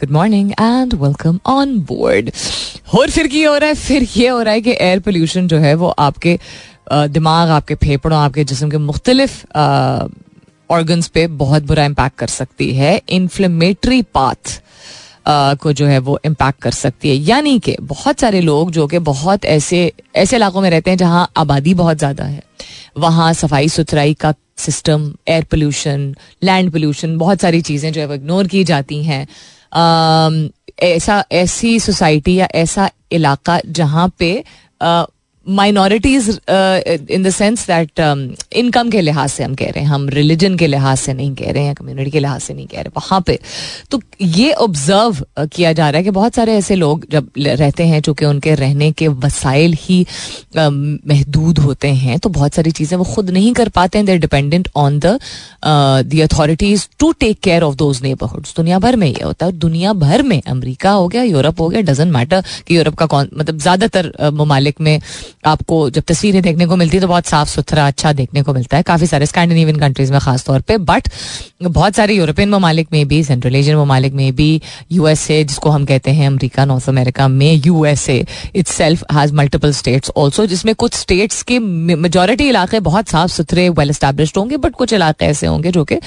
[0.00, 2.30] good morning and welcome on board
[2.94, 5.58] और फिर की हो रहा है, फिर ये हो रहा है कि एयर पोल्यूशन जो
[5.58, 6.38] है वो आपके
[6.90, 9.44] दिमाग आपके फेफड़ों, आपके जिसम के मुख्तलिफ़
[10.70, 14.60] ऑर्गन्स पे बहुत बुरा इम्पैक्ट कर सकती है। इन्फ्लेमेटरी पाथ
[15.28, 18.98] को जो है वो इम्पैक्ट कर सकती है। यानी कि बहुत सारे लोग जो कि
[19.00, 22.42] बहुत ऐसे ऐसे इलाकों में रहते हैं जहाँ आबादी बहुत ज़्यादा है।
[22.98, 28.14] वहाँ सफ़ाई सुथराई का system air pollution land pollution बहुत सारी चीज़ें जो है वो
[28.14, 29.26] इग्नोर की जाती हैं।
[30.82, 34.32] ऐसा, ऐसी सोसाइटी या ऐसा इलाका जहाँ पे
[35.48, 36.28] minorities
[37.10, 38.00] in the sense that
[38.52, 41.50] income के लिहाज से हम कह रहे हैं हम रिलीजन के लिहाज से नहीं कह
[41.52, 43.38] रहे हैं कम्युनिटी के लिहाज से नहीं कह रहे वहाँ पे।
[43.90, 47.84] तो ये ऑब्ज़र्व uh, किया जा रहा है कि बहुत सारे ऐसे लोग जब रहते
[47.84, 50.70] हैं चूँकि उनके रहने के वसाइल ही uh,
[51.08, 54.68] महदूद होते हैं तो बहुत सारी चीज़ें वो खुद नहीं कर पाते हैं they're dependent
[54.76, 55.18] on the
[55.64, 59.92] the authorities to take care of those neighbourhoods दुनिया भर में ये होता है दुनिया
[59.92, 63.58] भर में अमरीका हो गया यूरोप हो गया डजेंट मैटर कि यूरोप का कौन मतलब
[63.58, 65.00] ज़्यादातर uh, ममालिक में
[65.44, 68.76] आपको जब तस्वीरें देखने को मिलती है तो बहुत साफ़ सुथरा अच्छा देखने को मिलता
[68.76, 71.08] है। काफ़ी सारे स्कैंडिनेवियन कंट्रीज़ में खास तौर पे बट
[71.62, 74.60] बहुत सारे यूरोपियन ममालिक में भी सेंट्रल एशियन ममालिक में भी
[74.92, 78.24] यूएसए जिसको हम कहते हैं अमरीका नॉर्थ अमेरिका में USA
[78.68, 83.92] itself has multiple states also जिसमें कुछ स्टेट्स के मेजोरिटी इलाके बहुत साफ़ सुथरे वेल
[83.92, 85.98] स्टैब्लिश्ड होंगे बट कुछ इलाके ऐसे होंगे जो कि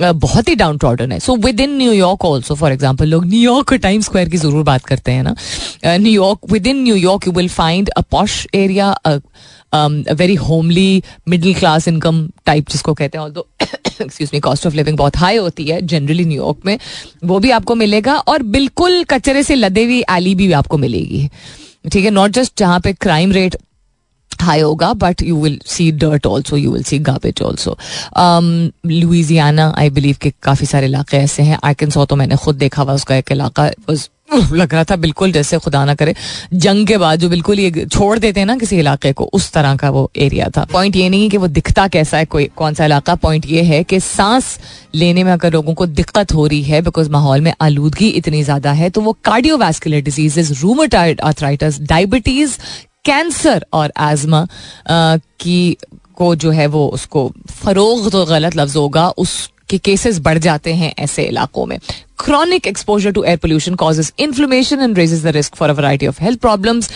[0.00, 4.28] बहुत ही डाउन ट्रॉडन है। So within New York also for example लोग न्यूयॉर्क टाइम स्क्वायर
[4.28, 5.34] की ज़रूर बात करते हैं ना।
[5.86, 8.94] New York within New York you will find a posh area
[10.14, 14.96] very homely middle class income type जिसको कहते हैं although excuse me cost of living
[14.98, 16.78] बहुत हाई होती है जनरली न्यूयॉर्क में,
[17.24, 21.28] वो भी आपको मिलेगा और बिल्कुल कचरे से लदे हुई एली भी आपको मिलेगी।
[21.92, 23.56] ठीक है नॉट जस्ट जहाँ पे क्राइम रेट
[24.40, 27.76] हाई होगा but you will see dirt also you will see garbage also
[28.86, 32.94] Louisiana I believe के काफ़ी सारे इलाके ऐसे हैं आर्किन तो मैंने खुद देखा हुआ,
[32.94, 33.70] उसका एक इलाका
[34.52, 36.14] लग रहा था बिल्कुल जैसे खुदा ना करे।
[36.54, 39.76] जंग के बाद जो बिल्कुल ये छोड़ देते हैं ना किसी इलाके को, उस तरह
[39.76, 42.74] का वो एरिया था। पॉइंट ये नहीं है कि वो दिखता कैसा है कोई, कौन
[42.74, 44.58] सा इलाका। पॉइंट ये है कि सांस
[44.94, 48.72] लेने में अगर लोगों को दिक्कत हो रही है बिकॉज़ माहौल में आलूदगी इतनी ज़्यादा
[48.72, 52.58] है तो वो cardiovascular diseases rheumatoid arthritis diabetes
[53.04, 54.46] cancer और एजमा
[55.40, 55.76] की
[56.16, 59.34] को जो है वो उसको फरोग तो गलत लफ्ज होगा उस
[59.68, 61.78] के केसेस बढ़ जाते हैं ऐसे इलाकों में।
[62.24, 66.22] Chronic exposure to air pollution causes inflammation and raises the risk for a variety of
[66.24, 66.90] health problems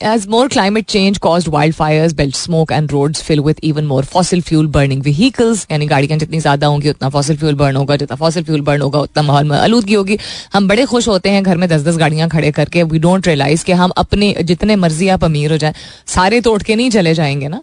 [0.00, 4.40] As more climate change caused wildfires, belched smoke and roads fill with even more fossil
[4.48, 5.60] fuel burning vehicles.
[5.70, 9.00] यानी गाड़ियाँ जितनी ज़्यादा होंगी उतना fossil fuel burn होगा जितना fossil fuel burn होगा
[9.00, 10.18] उतना माहौल में आलूदगी होगी।
[10.54, 13.64] हम बड़े खुश होते हैं घर में दस दस गाड़ियाँ खड़े करके। वी डोंट रियलाइज़
[13.64, 15.74] कि हम अपने जितने मर्ज़ी आप अमीर हो जाए
[16.14, 17.62] सारे तोड़ के नहीं चले जाएँगे ना?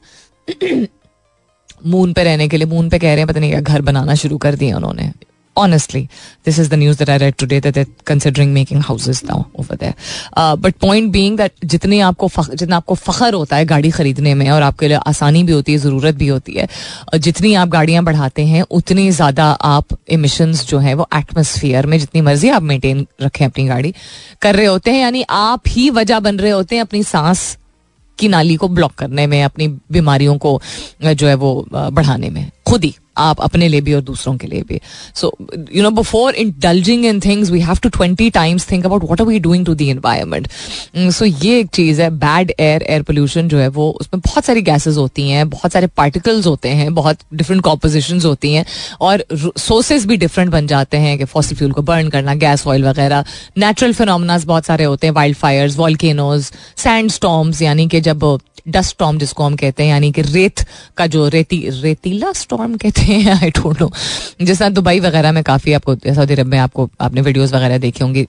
[1.88, 4.15] मून पे रहने के लिए मून पे कह रहे हैं पता नहीं क्या घर बनाना
[4.15, 5.12] शुरू कर दिया उन्होंने।
[5.56, 6.10] Honestly
[6.44, 9.76] this is the news that i read today that they're considering making houses now over
[9.76, 9.96] there.
[10.38, 14.88] Uh, but point जितनी आपको जितना आपको फखर होता है गाड़ी खरीदने में और आपके
[14.88, 16.68] लिए आसानी भी होती है ज़रूरत भी होती है
[17.18, 22.22] जितनी आप गाड़ियाँ बढ़ाते हैं उतनी ज़्यादा आप इमिशंस जो है वो एटमोसफियर में जितनी
[22.22, 23.94] मर्ज़ी आप मेंटेन रखें अपनी गाड़ी
[24.42, 27.58] कर रहे होते हैं यानी आप ही वजह बन रहे होते हैं अपनी सांस
[28.20, 30.62] की नाली को ब्लॉक करने में अपनी बीमारियों को
[31.04, 34.62] जो है वो बढ़ाने में। खुद ही, आप अपने लिए भी और दूसरों के लिए
[34.67, 34.79] भी।
[35.15, 35.31] So
[35.75, 39.27] you know before indulging in things we have to twenty times think about what are
[39.27, 40.47] we doing to the environment
[41.12, 44.62] so ये एक चीज़ है बैड एयर एयर पोल्यूशन जो है, वो उसमें बहुत सारी
[44.62, 48.65] गैसेज होती हैं, बहुत सारे पार्टिकल्स होते हैं, बहुत डिफरेंट कॉम्पोजिशन होती हैं,
[49.01, 49.23] और
[49.57, 53.25] सोर्सेज भी डिफरेंट बन जाते हैं कि फॉसिल फ्यूल को बर्न करना गैस ऑयल वगैरह।
[53.57, 58.89] नेचुरल फिनोमिनाज बहुत सारे होते हैं wild fires volcanoes sand storms यानी कि जब डस्ट
[58.89, 60.65] स्टॉम जिसको हम कहते हैं, यानी कि रेत
[60.97, 63.91] का जो रेती, रेतीला स्टॉर्म कहते हैं आई डोंट नो
[64.41, 68.04] जिस तरह दुबई वगैरह में काफ़ी आपको, सऊदी अरब में आपको, आपने वीडियोज़ वगैरह देखी
[68.04, 68.28] होंगी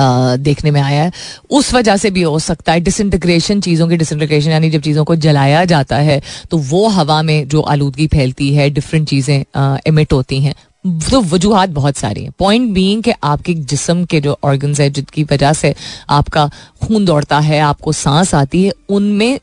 [0.00, 1.12] देखने में आया है।
[1.50, 5.16] उस वजह से भी हो सकता है डिसइंटीग्रेशन चीज़ों की डिसइंटीग्रेशन यानी जब चीज़ों को
[5.16, 10.40] जलाया जाता है तो वो हवा में जो आलूदगी फैलती है डिफरेंट चीज़ें इमिट होती
[10.40, 14.88] हैं। तो वजूहत बहुत सारी हैं। पॉइंट बीइंग कि आपके जिसम के जो ऑर्गन्स है
[14.90, 15.74] जिसकी वजह से
[16.10, 16.48] आपका
[16.82, 19.38] खून दौड़ता है, आपको सांस आती है, उनमें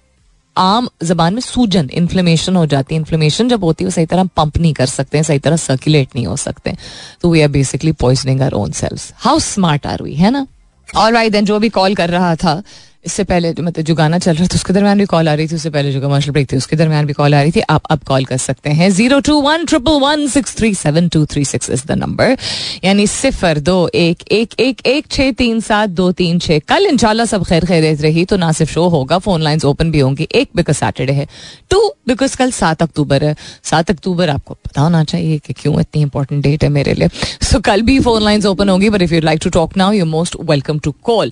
[0.56, 4.24] आम जबान में सूजन इन्फ्लेमेशन हो जाती है। इन्फ्लेमेशन जब होती है, वो सही तरह
[4.38, 6.76] पंप नहीं कर सकते सही तरह सर्कुलेट नहीं हो सकते
[7.22, 10.46] तो we are basically poisoning our own cells how smart are we है ना?
[10.90, 12.62] और राइट देन जो भी कॉल कर रहा था
[13.06, 15.48] इससे पहले जो मतलब जो गाना चल रहा था, उसके दरमियान भी कॉल आ रही
[15.48, 17.84] थी, उससे पहले जो कमर्शियल ब्रेक थी, उसके दरमियान भी कॉल आ रही थी। आप
[17.92, 21.44] अब कॉल कर सकते हैं। Zero two one triple one six three seven two three
[21.46, 22.36] six is the number
[22.84, 27.26] यानी सिफर दो एक एक एक एक छः तीन, सात, दो, तीन छः कल इंशाल्लाह
[27.26, 30.50] सब खैर खैरियत रही तो ना सिर्फ़ शो होगा फ़ोन लाइंस ओपन भी होंगी। एक
[30.56, 31.28] बिकॉज़ सैटरडे है।
[31.70, 36.02] टू बिकॉज़ कल सात अक्टूबर है। सात अक्टूबर आपको पता होना चाहिए कि क्यों इतनी
[36.02, 37.10] इंपॉर्टेंट डेट है मेरे लिए।
[37.44, 40.06] सो कल भी फ़ोन लाइंस ओपन होंगी but if you like to talk now you
[40.06, 41.32] most welcome to call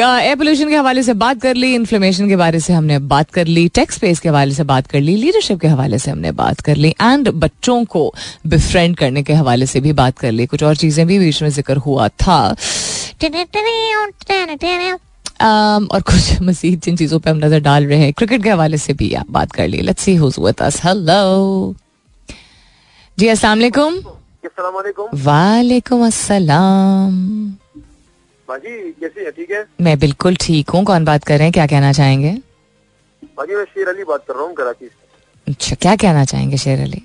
[0.00, 3.46] air pollution के हवाले से बात कर ली इन्फ्लेमेशन के बारे से हमने बात कर
[3.46, 6.60] ली टेक्स स्पेस के हवाले से बात कर ली लीडरशिप के हवाले से हमने बात
[6.60, 8.12] कर ली एंड बच्चों को
[8.46, 11.48] बिफ्रेंड करने के हवाले से भी बात कर ली। कुछ और चीज़ें भी बीच में
[11.50, 12.56] ज़िक्र हुआ था।
[15.36, 18.78] Um, और कुछ मजीद जिन चीज़ों पे हम नज़र डाल रहे हैं क्रिकेट के हवाले
[18.78, 21.74] से भी आप बात कर ली। Let's see who's with us hello
[23.18, 24.00] जी अस्सलाम वालेकुम।
[25.24, 27.12] वालेकुम अस्सलाम।
[28.48, 31.52] बाजी कैसे है ठीक है। मैं बिल्कुल ठीक हूँ। कौन बात कर रहे हैं?
[31.52, 32.30] क्या कहना चाहेंगे?
[33.36, 36.80] बाजी मैं शेर अली बात कर रहा हूँ कराची से। अच्छा क्या कहना चाहेंगे शेर
[36.80, 37.02] अली?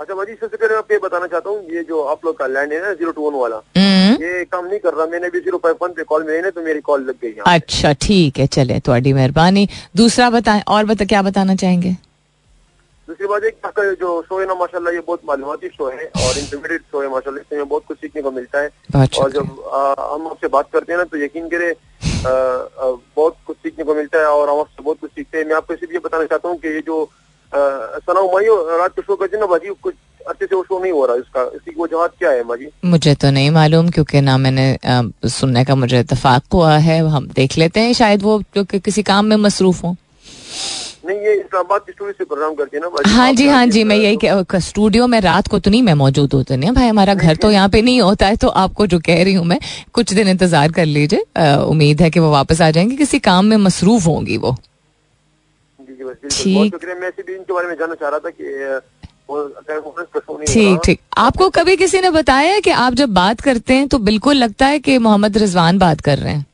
[0.00, 2.72] अच्छा बाजी सबसे पहले आपको ये बताना चाहता हूँ ये जो आप लोग का लैंड
[2.72, 5.58] है ना ज़ीरो टू वन वाला हम्म, ये काम नहीं कर रहा। मैंने भी ज़ीरो
[5.62, 8.78] फाइव वन पे कॉल मिली ना तो मेरी कॉल लग गई अच्छा ठीक है चले
[8.88, 11.96] थोड़ी मेहरबानी। दूसरा बताएँ और बता क्या बताना चाहेंगे?
[13.08, 16.38] दूसरी बात एक आपका जो शो है ना माशाल्लाह ये बहुत मालूमती शो है और
[16.38, 20.26] इंटरमीडिएट शो है माशाल्लाह इसमें बहुत कुछ सीखने को मिलता है। और जब आ, हम
[20.28, 24.18] आपसे बात करते हैं ना तो यकीन करें आ, आ, बहुत कुछ सीखने को मिलता
[24.18, 26.58] है और हम आपसे बहुत कुछ सीखते हैं। मैं आपको भी ये बताना चाहता हूँ
[26.58, 27.04] कि ये जो
[27.52, 29.94] सना उमायो रात को शो करते हैं ना बाजी कुछ
[30.26, 33.30] अच्छे से वो शो नहीं हो रहा इसका। इसकी वजह क्या है बाजी मुझे तो
[33.30, 34.66] नहीं मालूम क्योंकि ना मैंने
[35.30, 39.24] सुनने का मुझे इतफाक हुआ है। हम देख लेते हैं शायद वो क्योंकि किसी काम
[39.26, 39.94] में मसरूफ हो।
[41.08, 43.96] नहीं ये इस्लामाबाद की स्टोरी से प्रोग्राम करती है ना हाँ जी हाँ जी मैं
[43.96, 47.14] यही तो- कह- स्टूडियो में रात को तो नहीं मैं मौजूद होता नहीं भाई हमारा
[47.14, 49.60] घर तो यहाँ पे नहीं होता है तो आपको जो कह रही हूँ मैं
[49.92, 51.24] कुछ दिन इंतज़ार कर लीजिए।
[51.56, 54.56] उम्मीद है कि वो वापस आ जाएँगे। किसी काम में मसरूफ होंगी वो।
[56.30, 56.72] ठीक।
[60.30, 63.88] हो ठीक ठीक। आपको कभी किसी ने बताया है कि आप जब बात करते हैं
[63.88, 66.46] तो बिल्कुल लगता है कि मोहम्मद रिजवान बात कर रहे हैं?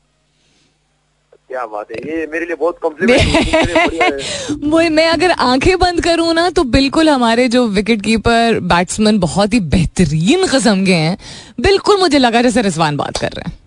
[1.53, 1.97] क्या बात है?
[1.97, 7.69] ये मेरे लिए बहुत कॉम्प्लीमेंट मैं अगर आँखें बंद करूँ ना तो बिल्कुल हमारे जो
[7.69, 11.19] विकेट कीपर बैट्समैन बहुत ही बेहतरीन किस्म के हैं।
[11.61, 13.59] बिल्कुल मुझे लगा जैसे रिजवान बात कर रहे हैं।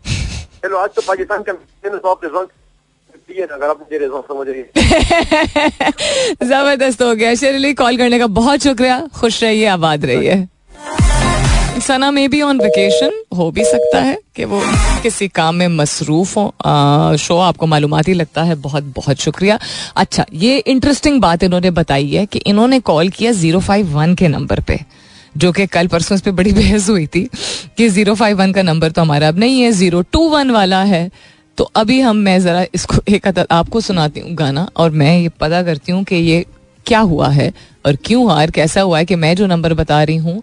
[0.66, 1.54] चलो आज तो पाकिस्तान का
[6.44, 10.48] ज़बरदस्त हो गया। शेरली कॉल करने का बहुत शुक्रिया। खुश रहिए आबाद रहिए।
[11.78, 14.62] Sana may be on vacation हो भी सकता है कि वो
[15.04, 19.60] किसी काम में मसरूफ हो। शो आपको मालूमाती लगता है, बहुत बहुत शुक्रिया।
[19.96, 24.28] अच्छा ये इंटरेस्टिंग बात इन्होंने बताई है कि इन्होंने कॉल किया ज़ीरो फाइव वन के
[24.28, 24.80] नंबर पे,
[25.38, 27.28] जो कि कल परसों इस पे बड़ी बहस हुई थी
[27.78, 30.84] कि ज़ीरो फाइव वन का नंबर तो हमारा अब नहीं है, ज़ीरो टू वन वाला
[30.84, 31.10] है।
[31.58, 35.64] तो अभी हम, मैं जरा इसको एक आपको सुनाती हूँ गाना, और मैं ये पता
[35.64, 36.46] करती हूँ कि ये
[36.86, 37.54] क्या हुआ है
[37.86, 40.42] और क्यों हार कैसा हुआ है कि मैं जो नंबर बता रही हूँ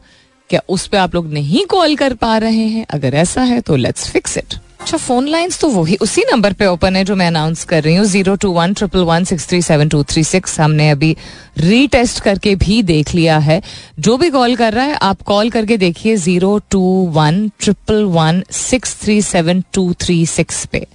[0.51, 2.87] क्या उस पर आप लोग नहीं कॉल कर पा रहे हैं?
[2.91, 6.67] अगर ऐसा है तो लेट्स फिक्स इट अच्छा फ़ोन लाइंस तो वही, उसी नंबर पे
[6.67, 9.61] ओपन है जो मैं अनाउंस कर रही हूँ zero two one triple one six three
[9.63, 11.15] seven two three six हमने अभी
[11.59, 13.61] रीटेस्ट करके भी देख लिया है।
[13.99, 16.81] जो भी कॉल कर रहा है, आप कॉल करके देखिए zero two
[17.15, 20.87] one triple one six three seven two three six पे।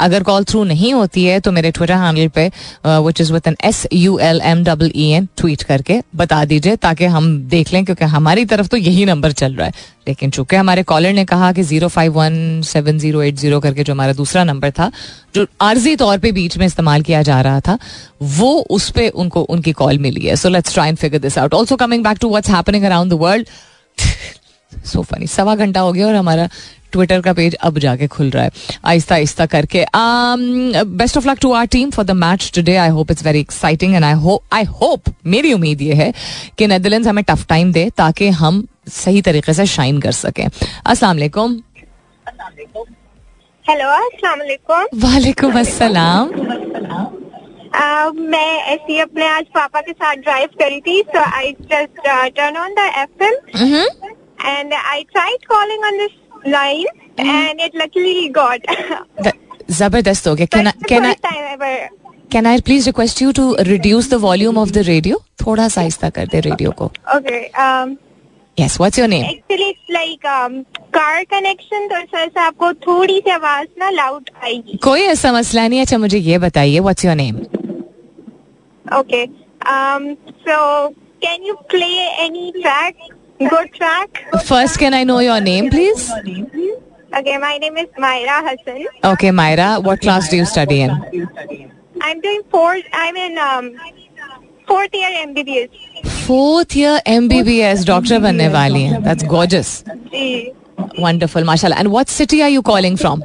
[0.00, 2.50] अगर कॉल थ्रू नहीं होती है तो मेरे ट्विटर हैंडल पे
[2.86, 6.76] which is with N S U L M double E N tweet करके बता दीजिए,
[6.76, 10.56] ताकि हम देख लें, क्योंकि हमारी तरफ़ तो यही नंबर चल रहा है। लेकिन चूँकि
[10.56, 14.12] हमारे कॉलर ने कहा कि zero five one seven zero eight zero करके जो हमारा
[14.12, 14.90] दूसरा नंबर था,
[15.34, 17.78] जो आर्जी तौर पे बीच में इस्तेमाल किया जा रहा था,
[18.22, 21.54] वो उस पर उनको, उनकी कॉल मिली है। So let's try and figure this out
[21.54, 23.46] also coming back to what's happening around the world
[24.86, 26.48] so funny सवा घंटा हो गया और हमारा
[26.92, 28.50] ट्विटर का पेज अब जाके खुल रहा है।
[28.84, 33.10] आहिस्ता आहिस्ता करके। Best of luck to our team for the match today I hope
[33.10, 36.12] it's very exciting and I hope I hope मेरी उम्मीद ये है
[36.58, 41.16] कि नेदरलैंड्स हमें टफ टाइम दे ताकि हम सही तरीके से शाइन कर सके। अस्सलाम
[41.16, 41.60] वालेकुम।
[43.66, 46.30] हेलो अस्सलाम वालेकुम। वालेकुम अस्सलाम।
[47.74, 52.06] आ, मैं ऐसे ही अपने आज पापा के साथ ड्राइव करी थी so I just
[52.36, 53.34] turn on the FM
[54.46, 56.86] and I tried calling on this line
[57.20, 58.60] and it luckily got
[59.70, 61.14] ज़बरदस्त हो गया। Can can I
[62.32, 66.10] can I please request you to reduce the volume of the radio थोड़ा सा आहिस्ता
[66.10, 66.84] कर दे radio को।
[67.16, 67.44] Okay
[68.60, 70.26] yes what's your name actually it's like
[70.94, 75.66] car connection तो सर से आपको थोड़ी सी आवाज़ ना लाउड आएगी कोई ऐसा मसला
[75.68, 77.44] नहीं अच्छा मुझे ये बताइए what's your name
[78.84, 79.20] Okay.
[79.70, 80.04] Um,
[80.46, 80.56] so
[81.22, 82.94] can you play any track?
[83.40, 84.20] Good track?
[84.36, 86.10] First can I know your name please
[87.18, 88.78] Okay, my name is Myra Hassan.
[89.12, 91.26] Okay Myra what class do you study in
[92.06, 92.88] I'm doing fourth.
[93.02, 93.68] I'm in um
[94.68, 96.15] fourth year MBBS.
[96.25, 100.51] Fourth year MBBS doctor बनने वाली हैं that's gorgeous ji.
[100.99, 103.21] Wonderful माशाल्लाह and what city are you calling from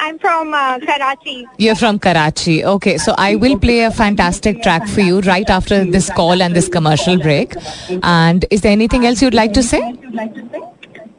[0.00, 1.32] I'm from uh, Karachi.
[1.62, 2.52] You're from Karachi.
[2.72, 6.58] Okay, so I will play a fantastic track for you right after this call and
[6.58, 7.56] this commercial break.
[8.12, 9.80] And is there anything else you'd like to say?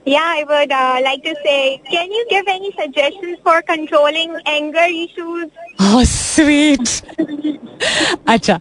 [0.07, 4.87] Yeah, I would uh, like to say, can you give any suggestions for controlling anger
[5.05, 5.51] issues?
[5.81, 7.03] Oh, sweet.
[8.29, 8.55] अच्छा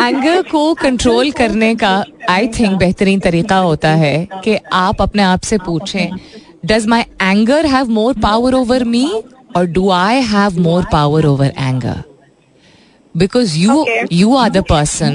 [0.00, 1.92] anger को control करने का
[2.30, 6.10] I think बेहतरीन तरीका होता है कि आप अपने आप से पूछें
[6.66, 9.06] does my anger have more power over me
[9.56, 12.02] और do I have more power over anger
[13.15, 14.07] because you Okay.
[14.21, 15.13] you are the person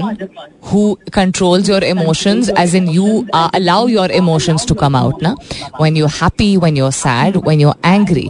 [0.68, 0.84] who
[1.16, 3.08] controls your emotions as in you
[3.40, 5.32] uh, allow your emotions to come out na
[5.82, 8.24] when you're happy when you're sad when you're angry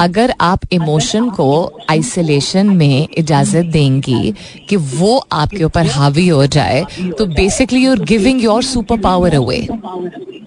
[0.00, 1.46] अगर आप emotion को
[1.90, 4.32] isolation में इजाजत देंगी
[4.68, 6.84] कि वो आपके ऊपर हावी हो जाए
[7.18, 10.38] तो basically you are giving your super power away Okay.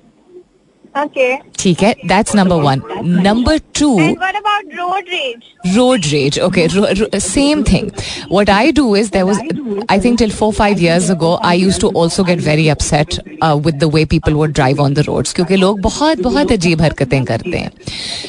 [1.59, 2.83] ठीक है that's number one
[3.25, 3.89] number two
[5.75, 6.67] road rage okay
[7.21, 7.91] same thing
[8.33, 9.41] what I do is there was
[9.91, 13.75] I think till four five years go I used to also get very upset with
[13.75, 17.59] the way people would drive on the roads क्योंकि लोग बहुत बहुत अजीब हरकतें करते
[17.59, 17.71] हैं।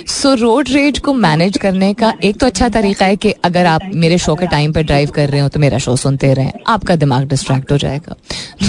[0.07, 3.81] So road rage को manage करने का एक तो अच्छा तरीका है कि अगर आप
[3.95, 6.95] मेरे शो के टाइम पर ड्राइव कर रहे हो तो मेरा शो सुनते रहें। आपका
[6.95, 8.15] दिमाग डिस्ट्रैक्ट हो जाएगा।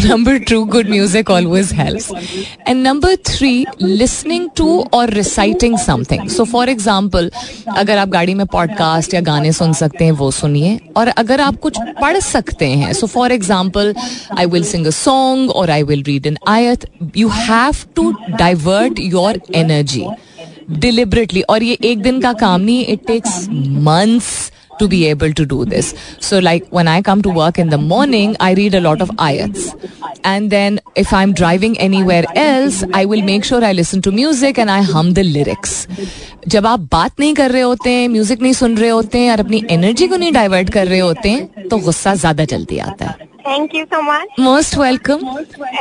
[0.04, 2.02] Number two good music always help
[2.68, 7.30] and number three listening to और reciting something so for example
[7.76, 11.56] अगर आप गाड़ी में पॉडकास्ट या गाने सुन सकते हैं, वो सुनिए। और अगर आप
[11.56, 13.94] कुछ पढ़ सकते हैं so for example
[14.38, 19.00] I will sing a song और आई विल रीड एन आयत you have to divert
[19.00, 20.06] your energy
[20.70, 25.46] deliberately और ये एक दिन का काम नहीं it takes months to be able to
[25.46, 25.94] do this.
[26.20, 29.10] So, like when I come to work in the morning, I read a lot of
[29.28, 29.68] ayats.
[30.24, 34.58] And then, if I'm driving anywhere else, I will make sure I listen to music
[34.58, 35.86] and I hum the lyrics.
[36.48, 39.40] जब आप बात नहीं कर रहे होते हैं music नहीं सुन रहे होते हैं और
[39.40, 43.26] अपनी एनर्जी को नहीं डाइवर्ट कर रहे होते हैं तो गुस्सा ज़्यादा जल्दी आता है
[43.48, 44.40] Thank you so much.
[44.40, 45.20] Most welcome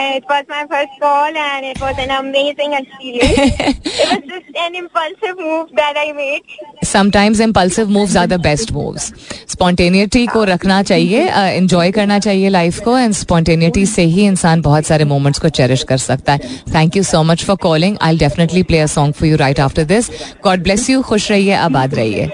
[0.02, 3.40] It was my first call and it was an amazing experience.
[3.70, 6.54] it was just an impulsive move that I made.
[6.88, 9.12] Sometimes impulsive moves are the best moves
[9.50, 14.86] spontaneity को रखना चाहिए enjoy करना चाहिए life को and spontaneity से ही इंसान बहुत
[14.86, 18.64] सारे मोमेंट्स को चेरिश कर सकता है thank you so much for calling I definitely
[18.64, 20.10] play a song for you right after this
[20.44, 22.30] God bless you खुश रहिए आबाद रहिए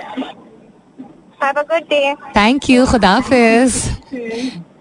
[1.41, 2.69] Have a good day.
[2.69, 4.72] You खुदाफिज Hafiz.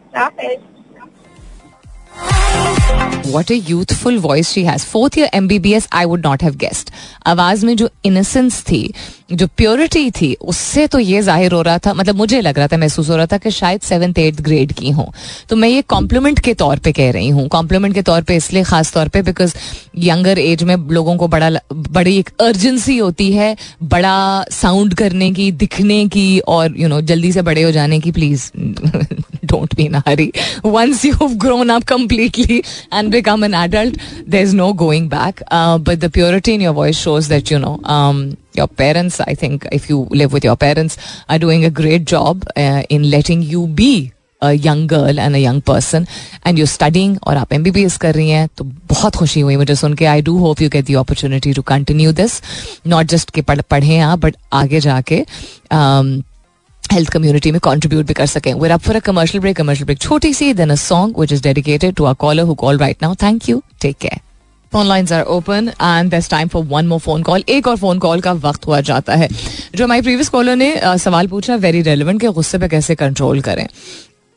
[3.27, 6.43] What a youthful voice she has fourth year M B B S I would not
[6.43, 6.91] have guessed
[7.27, 8.93] आवाज़ में जो innocence थी
[9.33, 12.77] जो purity थी उससे तो ये ज़ाहिर हो रहा था मतलब मुझे लग रहा था
[12.77, 15.07] महसूस हो रहा था कि शायद सेवन्थ एट्थ ग्रेड की हूँ।
[15.49, 18.63] तो मैं ये कॉम्प्लीमेंट के तौर पे कह रही हूँ। कॉम्प्लीमेंट के तौर पे इसलिए
[18.63, 19.55] खास तौर पे बिकॉज़
[19.99, 25.51] यंगर एज में लोगों को बड़ा बड़ी एक अर्जेंसी होती है बड़ा साउंड करने की
[25.65, 28.51] दिखने की और यू you नो know, जल्दी से बड़े हो जाने की please
[29.52, 30.32] don't be in a hurry.
[30.64, 33.96] Once you've grown up completely and become an adult,
[34.26, 35.42] there's no going back.
[35.52, 39.36] Uh, but the purity in your voice shows that, you know, um, your parents, I
[39.36, 40.98] think, if you live with your parents,
[41.30, 45.40] are doing a great job uh, in letting you be a young girl and a
[45.40, 46.08] young person
[46.46, 47.64] and you're studying और आप M
[48.02, 50.86] कर रही हैं तो बहुत खुशी हुई मुझे सुन के I do hope you get
[50.86, 52.42] the opportunity to continue this
[52.88, 55.24] not just कि पढ़ पढ़ें आप बट आगे जाके
[55.74, 56.22] um,
[56.93, 59.99] हेल्थ कम्युनिटी में कंट्रीब्यूट भी कर सकें। We're up for a commercial break commercial break
[60.01, 63.15] छोटी सी then a song which is dedicated to a caller who call right now
[63.23, 64.21] thank you take care
[64.73, 67.99] phone lines are open and this time for one more phone call एक और phone
[67.99, 69.29] call का वक्त हुआ जाता है
[69.75, 73.41] जो हमारी previous collar ने uh, सवाल पूछा वेरी रेलिवेंट कि गुस्से पे कैसे कंट्रोल
[73.41, 73.67] करें।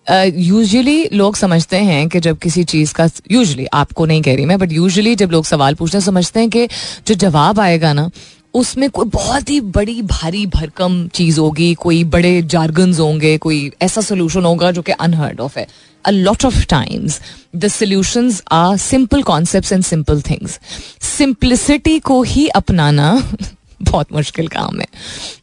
[0.07, 4.45] यूजली uh, लोग समझते हैं कि जब किसी चीज़ का यूजली आपको नहीं कह रही
[4.45, 6.67] मैं बट यूजली जब लोग सवाल पूछते हैं समझते हैं कि
[7.07, 8.09] जो जवाब आएगा ना
[8.55, 14.01] उसमें कोई बहुत ही बड़ी, भारी भरकम चीज़ होगी, कोई बड़े जार्गन्स होंगे, कोई ऐसा
[14.01, 15.67] सोल्यूशन होगा जो कि अनहर्ड ऑफ़ है।
[16.05, 17.21] A lot of times
[17.55, 20.59] the solutions are simple concept and simple things
[21.21, 23.29] simplicity को ही अपनाना
[23.81, 24.87] बहुत मुश्किल काम है।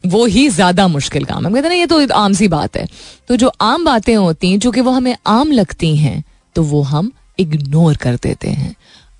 [0.05, 2.87] वो ही ज़्यादा मुश्किल काम है। कहते ना, ये तो आम सी बात है।
[3.27, 6.23] तो जो आम बातें होती हैं, जो कि वो हमें आम लगती हैं
[6.55, 8.75] तो वो हम इग्नोर कर देते हैं।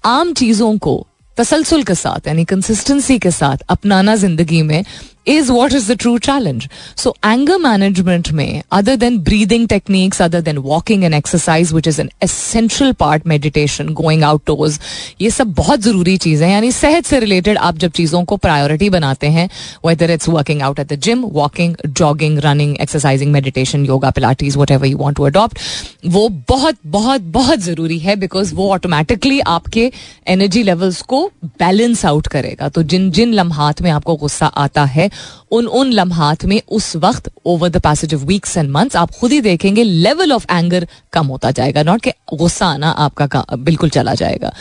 [0.05, 4.83] आम चीज़ों को तसलसल के साथ यानी कंसिस्टेंसी के साथ अपनाना ज़िंदगी में
[5.25, 6.67] is what is the true challenge.
[6.95, 11.99] So anger management में other than breathing techniques, other than walking and exercise, which is
[11.99, 14.79] an essential part meditation, going outdoors,
[15.21, 19.27] ये सब बहुत ज़रूरी चीज़ें यानी सेहत से रिलेटेड आप जब चीज़ों को प्रायोरिटी बनाते
[19.27, 19.49] हैं
[19.85, 24.85] whether it's working out at the gym, walking, jogging, running, exercising, meditation, yoga, pilates, whatever
[24.85, 25.57] you want to adopt,
[26.05, 29.91] वो बहुत बहुत बहुत ज़रूरी है बिकॉज़ वो ऑटोमेटिकली आपके
[30.27, 31.25] एनर्जी लेवल्स को
[31.59, 35.09] बैलेंस आउट करेगा तो जिन जिन लम्हात में आपको गुस्सा आता है
[35.51, 39.31] उन उन लम्हात में उस वक्त over the passage of weeks and months आप खुद
[39.31, 44.13] ही देखेंगे लेवल ऑफ़ एंगर कम होता जाएगा नॉट कि गुस्सा आना आपका बिल्कुल चला
[44.13, 44.53] जाएगा।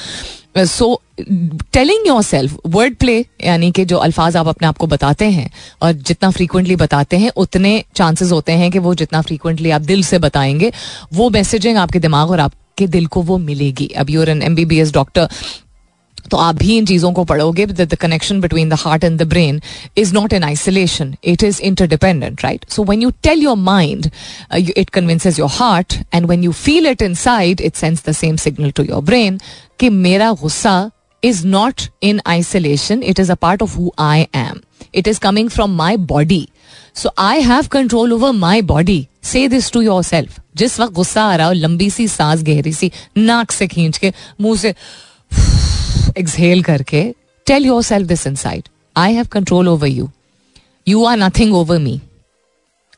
[0.57, 1.01] So
[1.73, 5.51] telling yourself word play यानी कि जो अल्फाज आप अपने आप को बताते हैं,
[5.83, 10.03] और जितना फ्रीक्वेंटली बताते हैं, उतने चांसेस होते हैं कि वो जितना फ्रीक्वेंटली आप दिल
[10.03, 10.73] से बताएँगे,
[11.15, 14.65] वो मैसेजिंग आपके दिमाग और आपके दिल को वो मिलेगी। अब you're an M B
[14.65, 15.29] B S doctor
[16.33, 19.61] तो आप भी इन चीज़ों को पढ़ोगे the connection between the heart and the brain
[19.99, 24.11] is not in isolation it is interdependent right so when you tell your mind
[24.77, 28.71] it convinces your heart and when you feel it inside it sends the same signal
[28.71, 29.39] to your brain
[29.81, 30.91] कि मेरा गुस्सा
[31.23, 33.03] is not in isolation.
[33.03, 34.63] It is a part of who I am.
[34.93, 36.49] It is coming from my body.
[36.95, 39.09] So I have control over my body.
[39.23, 40.41] Say this to yourself.
[40.57, 44.13] जिस वक्त गुस्सा आ रहा हो, लंबी सी सांस गहरी सी, नाक से खींच के,
[44.41, 44.75] मुँह से
[46.19, 47.03] एक्सहेल करके
[47.47, 50.11] tell yourself this inside I have control over you
[50.89, 52.01] you are nothing over me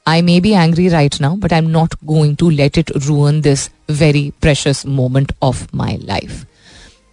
[0.07, 3.41] I may be angry right now but I am not going to let it ruin
[3.41, 6.45] this very precious moment of my life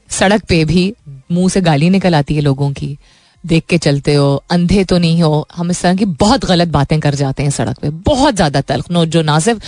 [0.10, 0.94] सड़क पे भी
[1.32, 2.98] मुँह से गाली निकल आती है लोगों की।
[3.44, 7.00] देख के चलते हो, अंधे तो नहीं हो। हम इस तरह की बहुत गलत बातें
[7.00, 9.62] कर जाते हैं सड़क पे। बहुत ज़्यादा तलख। नो जो ना सिर्फ़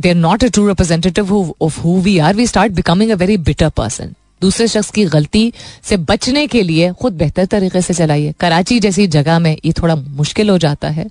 [0.00, 3.36] they are not a true representative of who we are we start becoming a very
[3.48, 8.34] bitter person दूसरे शख्स की गलती से बचने के लिए खुद बेहतर तरीके से चलाइए।
[8.40, 11.06] कराची जैसी जगह में ये थोड़ा मुश्किल हो जाता है,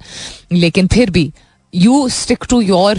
[0.52, 1.32] लेकिन फिर भी
[1.74, 2.98] you stick to your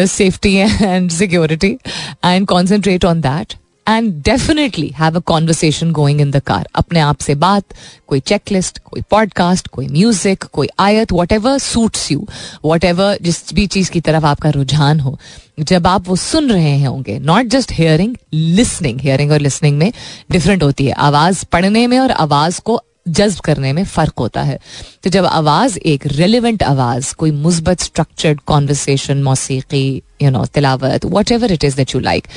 [0.00, 1.76] safety and security
[2.24, 3.54] and concentrate on that
[3.88, 7.64] and definitely have a conversation going in the car अपने आप से बात,
[8.06, 12.26] कोई चेकलिस्ट कोई पॉडकास्ट कोई म्यूज़िक कोई आयत whatever suits you
[12.64, 15.18] whatever जिस भी चीज़ की तरफ़ आपका रुझान हो।
[15.60, 19.92] जब आप वो सुन रहे होंगे not just hearing listening hearing और लिसनिंग में
[20.30, 24.58] डिफरेंट होती है। आवाज़ पढ़ने में और आवाज़ को जज्ब करने में फ़र्क होता है।
[25.04, 31.52] तो जब आवाज़ एक रेलिवेंट आवाज़, कोई मुस्बत स्ट्रक्चर्ड कॉन्वर्सेशन मौसीकी यू नो तिलावत whatever
[31.52, 32.28] it is that you like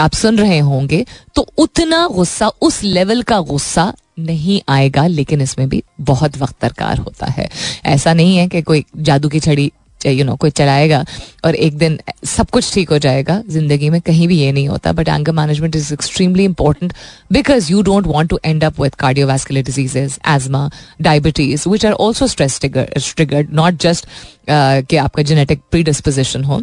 [0.00, 1.04] आप सुन रहे होंगे
[1.34, 6.98] तो उतना गुस्सा, उस लेवल का गुस्सा नहीं आएगा, लेकिन इसमें भी बहुत वक्त दरकार
[6.98, 7.48] होता है।
[7.86, 9.70] ऐसा नहीं है कि कोई जादू की छड़ी
[10.10, 11.04] यू नो कोई चलाएगा
[11.44, 14.92] और एक दिन सब कुछ ठीक हो जाएगा, ज़िंदगी में कहीं भी ये नहीं होता
[14.92, 16.92] but anger management is extremely important
[17.32, 20.68] because you don't want to end up with cardiovascular diseases asthma
[21.02, 24.06] diabetes which are also stress triggered not just
[24.50, 26.62] कि आपका जेनेटिक प्रीडिस्पोजिशन हो।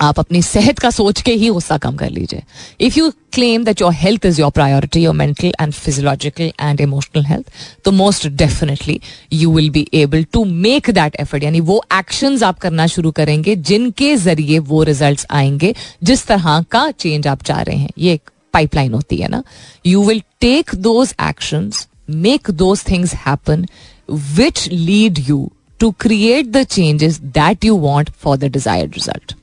[0.00, 2.42] आप अपनी सेहत का सोच के ही गुस्सा कम कर लीजिए।
[2.80, 7.24] If you claim that your health is your priority your mental and physiological and emotional
[7.26, 7.52] health
[7.84, 9.00] तो most definitely
[9.32, 13.54] you will be able to make that effort यानी वो एक्शन आप करना शुरू करेंगे,
[13.56, 18.30] जिनके ज़रिए वो रिज़ल्ट आएँगे, जिस तरह का चेंज आप चाह रहे हैं। ये एक
[18.54, 19.42] पाइपलाइन होती है ना।
[19.86, 21.70] You will take those action
[22.10, 23.66] make those things happen
[24.10, 29.34] which lead you to create the changes that you want for the desired result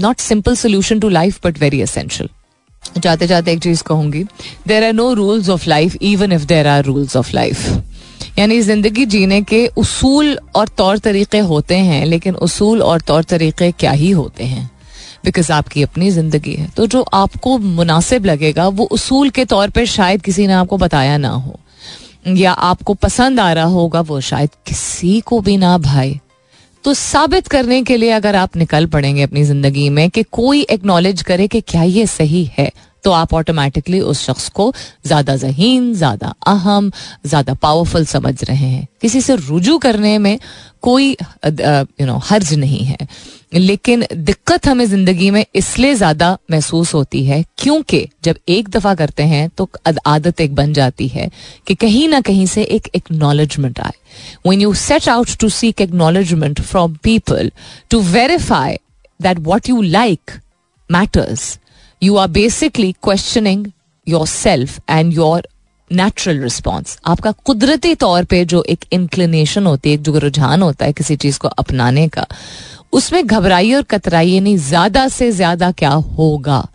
[0.00, 2.28] not simple solution to life but very essential
[2.98, 4.24] जाते जाते एक चीज़ कहूँगी
[4.68, 7.82] there are no rules of life even if there are rules of life
[8.38, 13.70] यानी ज़िंदगी जीने के उसूल और तौर तरीके होते हैं, लेकिन उसूल और तौर तरीके
[13.72, 14.70] क्या ही होते हैं?
[15.24, 19.84] बिकॉज़ आपकी अपनी ज़िंदगी है। तो जो आपको मुनासिब लगेगा, वो उसूल के तौर पर
[19.84, 21.58] शायद किसी ने आपको बताया ना हो।
[22.26, 26.20] या आपको पसंद आ रहा होगा, वो शायद किसी को भी ना भाई
[26.84, 31.22] तो साबित करने के लिए अगर आप निकल पड़ेंगे अपनी ज़िंदगी में कि कोई एक्नॉलेज
[31.22, 32.70] करे कि क्या ये सही है
[33.04, 34.72] तो आप ऑटोमेटिकली उस शख्स को
[35.06, 36.90] ज़्यादा जहीन, ज़्यादा अहम,
[37.26, 40.38] ज़्यादा पावरफुल समझ रहे हैं। किसी से रुजू करने में
[40.82, 43.06] कोई यू नो हर्ज नहीं है।
[43.54, 49.22] लेकिन दिक्कत हमें ज़िंदगी में इसलिए ज़्यादा महसूस होती है क्योंकि जब एक दफ़ा करते
[49.22, 49.68] हैं तो
[50.06, 51.30] आदत एक बन जाती है
[51.66, 53.92] कि कहीं ना कहीं से एक एक्नॉलेजमेंट आए।
[54.46, 57.50] When you set out to seek acknowledgement from people
[57.90, 58.76] to verify
[59.20, 60.30] that what you like
[60.90, 61.58] matters
[62.02, 63.66] you are basically questioning
[64.26, 65.48] yourself and your
[65.92, 70.92] natural response आपका कुदरती तौर पे जो एक इंक्लिनेशन होती है जो रुझान होता है
[70.92, 72.26] किसी चीज़ को अपनाने का,
[72.92, 76.66] उसमें घबराइए और कतराइए नहीं, ज़्यादा से ज़्यादा क्या होगा?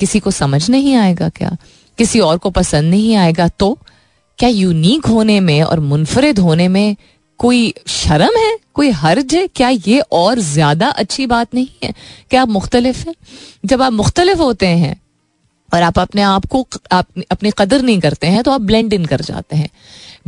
[0.00, 1.56] किसी को समझ नहीं आएगा क्या?
[1.98, 3.48] किसी और को पसंद नहीं आएगा?
[3.48, 3.78] तो
[4.38, 6.96] क्या यूनिक होने में और मुनफरद होने में
[7.38, 8.58] कोई शर्म है?
[8.74, 9.46] कोई हर्ज है?
[9.46, 11.92] क्या ये और ज़्यादा अच्छी बात नहीं है?
[12.30, 13.14] क्या आप मुख्तलिफ़ हैं?
[13.64, 15.00] जब आप मुख्तलिफ़ होते हैं
[15.72, 19.04] और आप अपने आप को आप अपनी कदर नहीं करते हैं तो आप ब्लेंड इन
[19.04, 19.68] कर जाते हैं।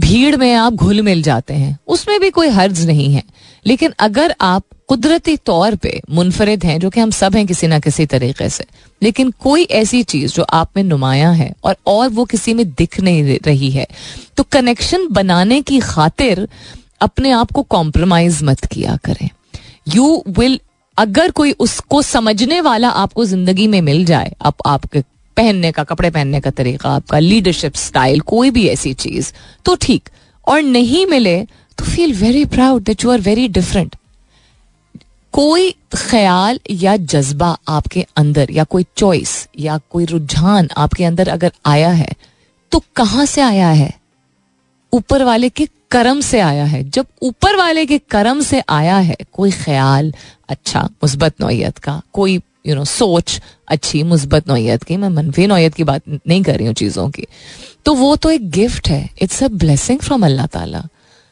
[0.00, 3.22] भीड़ में आप घुल मिल जाते हैं। उसमें भी कोई हर्ज नहीं है।
[3.66, 7.78] लेकिन अगर आप कुदरती तौर पे मुनफरद हैं, जो कि हम सब हैं किसी ना
[7.78, 8.64] किसी तरीके से,
[9.02, 13.00] लेकिन कोई ऐसी चीज़ जो आप में नुमाया है और और वो किसी में दिख
[13.00, 13.86] नहीं रही है
[14.36, 16.48] तो कनेक्शन बनाने की खातिर
[17.00, 19.28] अपने आप को कॉम्प्रोमाइज मत किया करें।
[19.88, 20.60] यू विल
[20.98, 25.02] अगर कोई उसको समझने वाला आपको ज़िंदगी में मिल जाए, आप, आपके
[25.36, 29.32] पहनने का, कपड़े पहनने का तरीका, आपका लीडरशिप स्टाइल कोई भी ऐसी चीज़
[29.64, 30.08] तो ठीक।
[30.46, 31.40] और नहीं मिले
[31.78, 33.96] तो feel very proud that you are very different
[35.34, 41.52] कोई ख्याल या जज्बा आपके अंदर, या कोई चॉइस या कोई रुझान आपके अंदर अगर
[41.66, 42.12] आया है
[42.72, 43.92] तो कहाँ से आया है?
[44.92, 49.16] ऊपर वाले के कर्म से आया है। जब ऊपर वाले के कर्म से आया है,
[49.32, 50.12] कोई ख्याल
[50.48, 55.74] अच्छा मुस्बत नोयत का, कोई यू नो सोच अच्छी, मुस्बत नोयत की, मैं मनफी नोयत
[55.74, 57.26] की बात नहीं कर रही हूँ चीज़ों की।
[57.84, 60.82] तो वो तो एक गिफ्ट है। It's a blessing from Allah Taala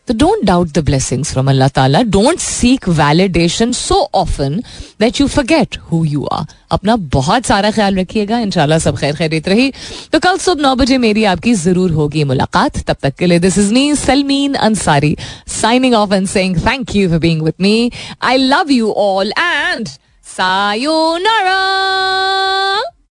[0.09, 4.59] तो don't doubt the blessings from Allah Taala don't seek validation so often
[5.01, 9.49] that you forget who you are अपना बहुत सारा ख्याल रखिएगा। इंशाल्लाह सब खैर खैरित
[9.49, 9.73] रही।
[10.13, 13.59] तो कल सुबह नौ बजे मेरी आपकी ज़रूर होगी मुलाकात। तब तक के लिए this
[13.59, 15.17] is me Salmeen Ansari
[15.61, 17.91] signing off and saying thank you for being with me
[18.23, 19.89] I love you all and
[20.23, 22.93] さよなら。